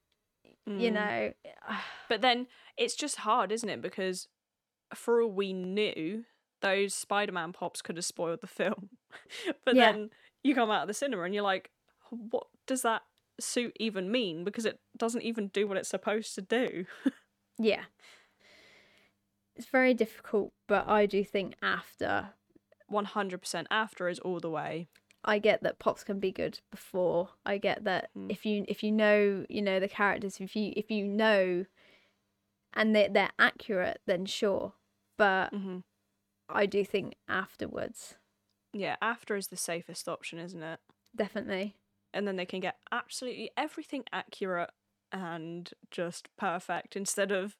you 0.67 0.91
Mm. 0.91 0.93
know 0.95 1.33
But 2.09 2.21
then 2.23 2.47
it's 2.77 2.97
just 2.97 3.17
hard, 3.17 3.53
isn't 3.53 3.69
it? 3.69 3.81
Because 3.83 4.29
for 4.95 5.21
all 5.23 5.31
we 5.31 5.53
knew, 5.53 6.25
those 6.63 6.95
Spider 6.95 7.33
Man 7.33 7.53
pops 7.53 7.83
could 7.83 7.97
have 7.97 8.05
spoiled 8.05 8.41
the 8.41 8.47
film. 8.61 8.89
but 9.65 9.75
Yeah. 9.77 9.93
then 9.93 10.11
you 10.43 10.55
come 10.55 10.71
out 10.71 10.83
of 10.83 10.89
the 10.89 10.95
cinema 10.95 11.23
and 11.25 11.35
you're 11.35 11.43
like, 11.43 11.71
what 12.11 12.47
does 12.67 12.83
that 12.83 13.03
suit 13.41 13.77
even 13.81 14.11
mean? 14.11 14.45
Because 14.45 14.65
it 14.67 14.81
doesn't 14.97 15.23
even 15.23 15.49
do 15.49 15.67
what 15.69 15.77
it's 15.77 15.89
supposed 15.91 16.35
to 16.37 16.43
do. 16.43 16.87
Yeah. 17.59 17.85
It's 19.57 19.67
very 19.67 19.93
difficult, 19.95 20.53
but 20.67 20.89
I 20.89 21.07
do 21.07 21.25
think 21.25 21.55
after. 21.63 22.31
100% 22.91 23.67
after 23.71 24.09
is 24.09 24.19
all 24.21 24.41
the 24.41 24.49
way. 24.51 24.89
I 25.25 25.39
get 25.39 25.63
that 25.63 25.79
pops 25.79 26.05
can 26.05 26.21
be 26.21 26.33
good 26.33 26.61
before. 26.71 27.31
I 27.45 27.59
get 27.59 27.85
that 27.85 28.11
Mm. 28.17 28.31
if 28.31 28.47
you 28.47 28.65
if 28.69 28.83
you 28.83 28.93
know 28.93 29.45
you 29.49 29.63
know 29.63 29.81
the 29.81 29.89
characters, 29.89 30.41
if 30.41 30.55
you 30.57 30.73
if 30.77 30.91
you 30.91 31.05
know, 31.05 31.65
and 32.75 32.95
they 32.95 33.09
they're 33.09 33.31
accurate, 33.39 34.01
then 34.07 34.27
sure. 34.27 34.75
But 35.17 35.53
hmm 35.53 35.79
I 36.49 36.67
do 36.67 36.85
think 36.85 37.17
afterwards, 37.29 38.17
Yeah, 38.73 38.97
after 39.01 39.37
is 39.37 39.49
the 39.49 39.57
safest 39.57 40.09
option, 40.09 40.39
isn't 40.39 40.63
it? 40.63 40.81
definitely. 41.15 41.77
And 42.13 42.27
then 42.27 42.37
they 42.37 42.47
can 42.47 42.61
get 42.61 42.79
absolutely 42.91 43.51
everything 43.57 44.05
accurate 44.13 44.71
and 45.13 45.71
just 45.91 46.29
perfect 46.37 46.97
instead 46.97 47.33
of 47.33 47.57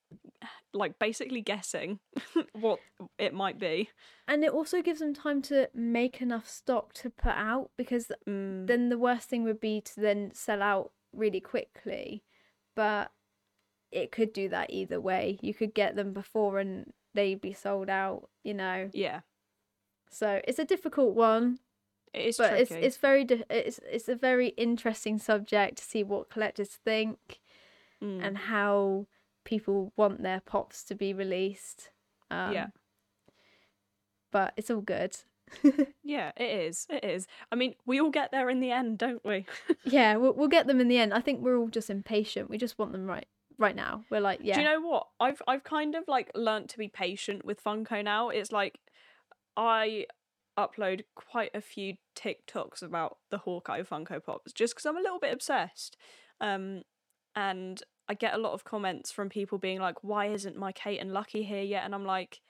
like 0.75 0.99
basically 0.99 1.41
guessing 1.41 1.99
what 2.53 2.79
it 3.19 3.35
might 3.35 3.59
be. 3.59 3.89
And 4.27 4.45
it 4.45 4.53
also 4.53 4.83
gives 4.83 5.01
them 5.01 5.15
time 5.15 5.43
to 5.43 5.69
make 5.75 6.21
enough 6.21 6.49
stock 6.49 6.93
to 6.95 7.11
put 7.11 7.35
out 7.35 7.71
because 7.77 8.11
Mm, 8.29 8.67
then 8.67 8.89
the 8.89 8.99
worst 8.99 9.29
thing 9.29 9.45
would 9.45 9.61
be 9.61 9.81
to 9.81 10.01
then 10.01 10.31
sell 10.35 10.63
out 10.63 10.93
really 11.13 11.41
quickly. 11.41 12.23
But 12.77 13.11
it 13.91 14.13
could 14.13 14.33
do 14.33 14.49
that 14.51 14.71
either 14.71 15.01
way. 15.01 15.39
You 15.41 15.55
could 15.55 15.75
get 15.75 15.97
them 15.97 16.13
before 16.13 16.59
and 16.59 16.93
they'd 17.15 17.41
be 17.41 17.55
sold 17.55 17.89
out, 17.89 18.29
you 18.45 18.55
know. 18.55 18.91
yeah, 18.93 19.21
So 20.11 20.41
it's 20.47 20.59
a 20.59 20.65
difficult 20.65 21.15
one, 21.15 21.59
it 22.15 22.27
is 22.27 22.37
but 22.39 22.49
tricky. 22.51 22.63
it's 22.63 22.73
it's 22.73 22.97
very 22.97 23.25
di- 23.25 23.45
it's 23.51 23.81
it's 23.91 24.09
a 24.09 24.15
very 24.17 24.49
interesting 24.49 25.19
subject 25.19 25.79
to 25.79 25.85
see 25.85 26.03
what 26.03 26.31
collectors 26.31 26.71
think 26.85 27.41
Mm, 28.03 28.25
and 28.25 28.39
how 28.39 29.09
people 29.43 29.93
want 29.97 30.23
their 30.23 30.41
pops 30.41 30.85
to 30.85 30.95
be 30.95 31.13
released. 31.13 31.91
Um, 32.31 32.53
Yeah. 32.53 32.67
But 34.31 34.53
it's 34.57 34.71
all 34.71 34.83
good. 34.83 35.17
yeah, 36.05 36.33
it 36.37 36.67
is. 36.67 36.87
It 36.91 37.03
is. 37.05 37.27
I 37.51 37.57
mean, 37.57 37.75
we 37.87 38.01
all 38.01 38.11
get 38.11 38.31
there 38.31 38.51
in 38.51 38.61
the 38.61 38.71
end, 38.71 38.99
don't 38.99 39.25
we? 39.25 39.47
yeah, 39.85 40.17
we'll, 40.17 40.35
we'll 40.35 40.49
get 40.49 40.67
them 40.67 40.81
in 40.81 40.89
the 40.89 40.99
end. 40.99 41.15
I 41.15 41.21
think 41.21 41.41
we're 41.41 41.57
all 41.57 41.69
just 41.69 41.91
impatient. 41.91 42.51
We 42.51 42.59
just 42.59 42.79
want 42.79 42.93
them 42.93 43.07
right 43.07 43.27
right 43.59 43.75
now. 43.75 44.05
We're 44.11 44.21
like, 44.21 44.41
yeah. 44.43 44.55
Do 44.55 44.61
you 44.61 44.67
know 44.69 44.81
what? 44.81 45.09
I've 45.19 45.43
I've 45.49 45.65
kind 45.65 45.95
of 45.95 46.05
like 46.07 46.31
learnt 46.35 46.69
to 46.71 46.79
be 46.79 46.89
patient 46.89 47.45
with 47.45 47.65
Funko 47.65 48.05
now. 48.05 48.29
It's 48.29 48.53
like 48.53 48.79
I 49.57 50.07
upload 50.59 51.05
quite 51.15 51.51
a 51.55 51.61
few 51.61 51.95
TikToks 52.17 52.83
about 52.83 53.19
the 53.31 53.39
Hawkeye 53.39 53.83
Funko 53.83 54.23
Pops 54.23 54.53
just 54.53 54.75
because 54.75 54.87
I'm 54.87 54.97
a 54.97 55.01
little 55.01 55.21
bit 55.21 55.33
obsessed. 55.33 55.97
Um, 56.41 56.83
and 57.35 57.83
I 58.09 58.15
get 58.15 58.35
a 58.35 58.39
lot 58.39 58.53
of 58.53 58.65
comments 58.65 59.13
from 59.13 59.29
people 59.29 59.59
being 59.59 59.81
like, 59.81 60.03
"Why 60.03 60.27
isn't 60.27 60.57
my 60.57 60.73
Kate 60.73 60.99
and 60.99 61.13
Lucky 61.13 61.45
here 61.45 61.63
yet?" 61.63 61.85
And 61.85 61.95
I'm 61.95 62.05
like, 62.05 62.41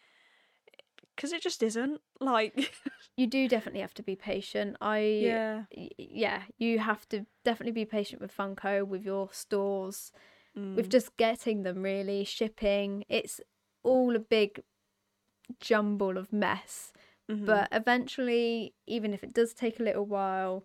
"Cause 1.17 1.33
it 1.33 1.43
just 1.43 1.63
isn't." 1.63 2.01
Like, 2.21 2.73
you 3.17 3.29
do 3.29 3.47
definitely 3.47 3.81
have 3.81 3.95
to 3.95 4.03
be 4.03 4.17
patient. 4.17 4.77
I 4.81 4.99
yeah, 4.99 5.65
yeah, 5.97 6.43
you 6.59 6.81
have 6.81 7.09
to 7.11 7.27
definitely 7.45 7.73
be 7.73 7.85
patient 7.85 8.21
with 8.21 8.37
Funko, 8.37 8.85
with 8.85 9.05
your 9.05 9.29
stores, 9.33 10.11
with 10.75 10.87
Mm, 10.87 10.91
just 10.91 11.17
getting 11.17 11.63
them 11.63 11.83
really, 11.83 12.25
shipping. 12.25 13.05
It's 13.09 13.41
all 13.85 14.17
a 14.17 14.19
big 14.19 14.63
jumble 15.61 16.19
of 16.19 16.33
mess. 16.33 16.93
Mhm. 17.31 17.47
But 17.47 17.69
eventually, 17.73 18.75
even 18.87 19.15
if 19.15 19.23
it 19.23 19.33
does 19.33 19.55
take 19.55 19.81
a 19.81 19.83
little 19.83 20.07
while, 20.07 20.65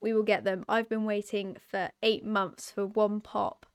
we 0.00 0.12
will 0.12 0.22
get 0.22 0.44
them. 0.44 0.64
I've 0.68 0.88
been 0.88 1.04
waiting 1.04 1.56
for 1.70 1.90
eight 2.02 2.24
months 2.24 2.70
for 2.70 2.86
one 2.86 3.20
pop 3.20 3.66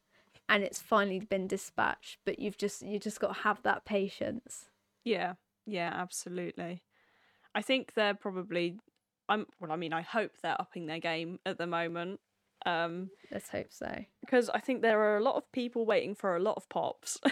and 0.47 0.63
it's 0.63 0.81
finally 0.81 1.19
been 1.19 1.47
dispatched. 1.47 2.19
But 2.25 2.39
you've 2.39 2.57
just 2.57 2.81
you 2.81 2.99
just 2.99 3.19
got 3.19 3.35
to 3.35 3.41
have 3.41 3.63
that 3.63 3.85
patience. 3.85 4.69
Yeah, 5.03 5.33
yeah, 5.65 5.91
absolutely. 5.93 6.83
I 7.55 7.61
think 7.61 7.93
they're 7.93 8.13
probably 8.13 8.77
I'm 9.29 9.45
well, 9.59 9.71
I 9.71 9.75
mean, 9.75 9.93
I 9.93 10.01
hope 10.01 10.33
they're 10.41 10.59
upping 10.59 10.85
their 10.85 10.99
game 10.99 11.39
at 11.45 11.57
the 11.57 11.67
moment. 11.67 12.19
Um 12.65 13.09
Let's 13.31 13.49
hope 13.49 13.71
so. 13.71 14.05
because 14.21 14.49
I 14.49 14.59
think 14.59 14.81
there 14.81 14.99
are 15.01 15.17
a 15.17 15.23
lot 15.23 15.35
of 15.35 15.51
people 15.51 15.85
waiting 15.85 16.15
for 16.15 16.35
a 16.35 16.39
lot 16.39 16.57
of 16.57 16.69
pops. 16.69 17.19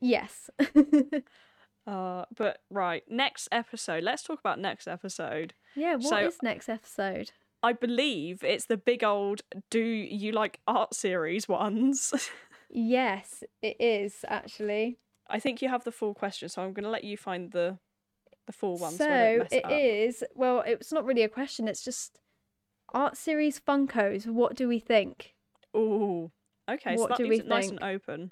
Yes. 0.00 0.50
uh 1.86 2.24
but 2.36 2.58
right, 2.70 3.02
next 3.08 3.48
episode. 3.52 4.04
Let's 4.04 4.22
talk 4.22 4.38
about 4.40 4.58
next 4.58 4.86
episode. 4.86 5.54
yeah, 5.74 5.96
What 5.96 6.22
is 6.24 6.34
So- 6.34 6.38
next 6.42 6.68
episode? 6.68 7.32
I 7.64 7.72
believe 7.72 8.42
it's 8.42 8.66
the 8.66 8.76
big 8.76 9.04
old 9.04 9.42
do 9.70 9.78
you 9.80 10.32
like 10.32 10.60
art 10.66 10.94
series 10.94 11.48
ones. 11.48 12.12
Yes, 12.74 13.44
it 13.60 13.76
is 13.78 14.24
actually. 14.26 14.96
I 15.28 15.38
think 15.40 15.60
you 15.60 15.68
have 15.68 15.84
the 15.84 15.92
full 15.92 16.14
question, 16.14 16.48
so 16.48 16.62
I'm 16.62 16.72
going 16.72 16.84
to 16.84 16.90
let 16.90 17.04
you 17.04 17.18
find 17.18 17.52
the 17.52 17.78
the 18.46 18.52
full 18.54 18.78
one 18.78 18.92
so, 18.92 19.04
So, 19.04 19.04
I 19.04 19.28
don't 19.28 19.38
mess 19.40 19.52
it 19.52 19.64
up. 19.66 19.70
is. 19.72 20.24
Well, 20.34 20.62
it's 20.66 20.90
not 20.90 21.04
really 21.04 21.22
a 21.22 21.28
question. 21.28 21.68
It's 21.68 21.84
just 21.84 22.18
art 22.94 23.18
series 23.18 23.60
Funkos. 23.60 24.26
What 24.26 24.54
do 24.56 24.68
we 24.68 24.78
think? 24.78 25.34
Oh, 25.74 26.30
Okay, 26.70 26.96
so 26.96 27.02
What 27.02 27.10
that 27.10 27.18
do 27.18 27.24
leaves 27.24 27.42
we 27.42 27.46
it 27.46 27.48
nice 27.48 27.68
and 27.68 27.82
open. 27.82 28.30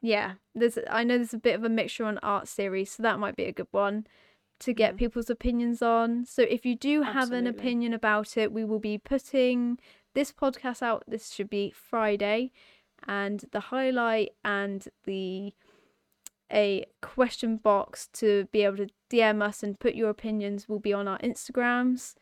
Yeah, 0.00 0.34
there's. 0.54 0.78
I 0.88 1.02
know 1.04 1.16
there's 1.16 1.34
a 1.34 1.38
bit 1.38 1.54
of 1.56 1.64
a 1.64 1.68
mixture 1.68 2.04
on 2.04 2.18
art 2.18 2.46
series, 2.48 2.92
so 2.92 3.02
that 3.02 3.18
might 3.18 3.36
be 3.36 3.44
a 3.44 3.52
good 3.52 3.66
one 3.72 4.06
to 4.60 4.72
get 4.72 4.94
Mhm. 4.94 4.98
people's 4.98 5.30
opinions 5.30 5.82
on. 5.82 6.24
So 6.24 6.42
if 6.42 6.64
you 6.66 6.74
do 6.76 7.02
have 7.02 7.32
an 7.32 7.46
opinion 7.46 7.92
about 7.92 8.36
it, 8.36 8.52
we 8.52 8.64
will 8.64 8.78
be 8.80 8.98
putting 8.98 9.78
this 10.14 10.32
podcast 10.32 10.82
out. 10.82 11.04
This 11.06 11.32
should 11.32 11.50
be 11.50 11.70
Friday, 11.70 12.52
and 13.06 13.44
the 13.52 13.60
highlight 13.60 14.30
and 14.44 14.88
the 15.04 15.52
a 16.50 16.86
question 17.02 17.56
box 17.58 18.08
to 18.14 18.46
be 18.52 18.62
able 18.64 18.78
to 18.78 18.88
DM 19.10 19.42
us 19.42 19.62
and 19.62 19.78
put 19.78 19.94
your 19.94 20.08
opinions 20.08 20.66
will 20.68 20.78
be 20.78 20.94
on 20.94 21.06
our 21.06 21.18
Instagrams 21.18 22.14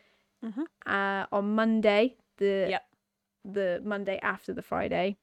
Mhm. 0.43 0.67
uh, 0.85 1.27
on 1.31 1.55
Monday. 1.55 2.17
The 2.39 2.67
Yep. 2.71 2.83
the 3.45 3.81
Monday 3.85 4.19
after 4.23 4.53
the 4.53 4.63
Friday. 4.63 5.17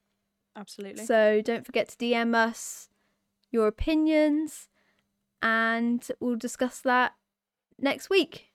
Absolutely. 0.56 1.04
So 1.04 1.40
don't 1.42 1.66
forget 1.66 1.88
to 1.88 1.96
DM 1.96 2.34
us 2.34 2.88
your 3.50 3.66
opinions 3.66 4.68
and 5.42 6.06
we'll 6.20 6.36
discuss 6.36 6.80
that 6.80 7.14
next 7.78 8.08
week. 8.10 8.50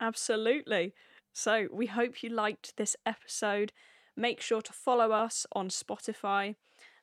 Absolutely. 0.00 0.94
So 1.32 1.68
we 1.72 1.86
hope 1.86 2.22
you 2.22 2.30
liked 2.30 2.76
this 2.76 2.96
episode. 3.04 3.72
Make 4.16 4.40
sure 4.40 4.62
to 4.62 4.72
follow 4.72 5.12
us 5.12 5.46
on 5.52 5.68
Spotify. 5.68 6.56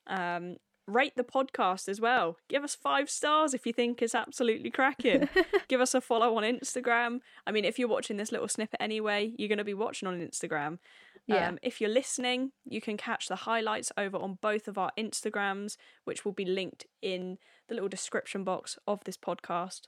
Um, 0.07 0.57
rate 0.87 1.15
the 1.15 1.23
podcast 1.23 1.89
as 1.89 1.99
well. 1.99 2.37
Give 2.47 2.63
us 2.63 2.75
five 2.75 3.09
stars 3.09 3.53
if 3.53 3.65
you 3.65 3.73
think 3.73 4.01
it's 4.01 4.15
absolutely 4.15 4.69
cracking. 4.69 5.29
Give 5.67 5.81
us 5.81 5.93
a 5.93 6.01
follow 6.01 6.35
on 6.37 6.43
Instagram. 6.43 7.19
I 7.45 7.51
mean, 7.51 7.65
if 7.65 7.79
you're 7.79 7.87
watching 7.87 8.17
this 8.17 8.31
little 8.31 8.47
snippet 8.47 8.81
anyway, 8.81 9.33
you're 9.37 9.49
going 9.49 9.57
to 9.57 9.63
be 9.63 9.73
watching 9.73 10.07
on 10.07 10.19
Instagram. 10.19 10.79
Yeah. 11.27 11.49
Um, 11.49 11.57
if 11.63 11.81
you're 11.81 11.89
listening, 11.89 12.51
you 12.65 12.81
can 12.81 12.97
catch 12.97 13.27
the 13.27 13.35
highlights 13.35 13.91
over 13.97 14.17
on 14.17 14.37
both 14.41 14.67
of 14.67 14.77
our 14.77 14.91
Instagrams, 14.97 15.75
which 16.03 16.23
will 16.23 16.33
be 16.33 16.45
linked 16.45 16.85
in 17.01 17.37
the 17.67 17.73
little 17.73 17.89
description 17.89 18.43
box 18.43 18.77
of 18.87 19.03
this 19.05 19.17
podcast. 19.17 19.81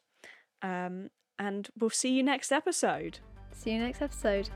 Um, 0.61 1.09
and 1.37 1.69
we'll 1.77 1.91
see 1.91 2.11
you 2.11 2.23
next 2.23 2.51
episode. 2.51 3.19
See 3.53 3.71
you 3.71 3.79
next 3.79 4.01
episode. 4.01 4.49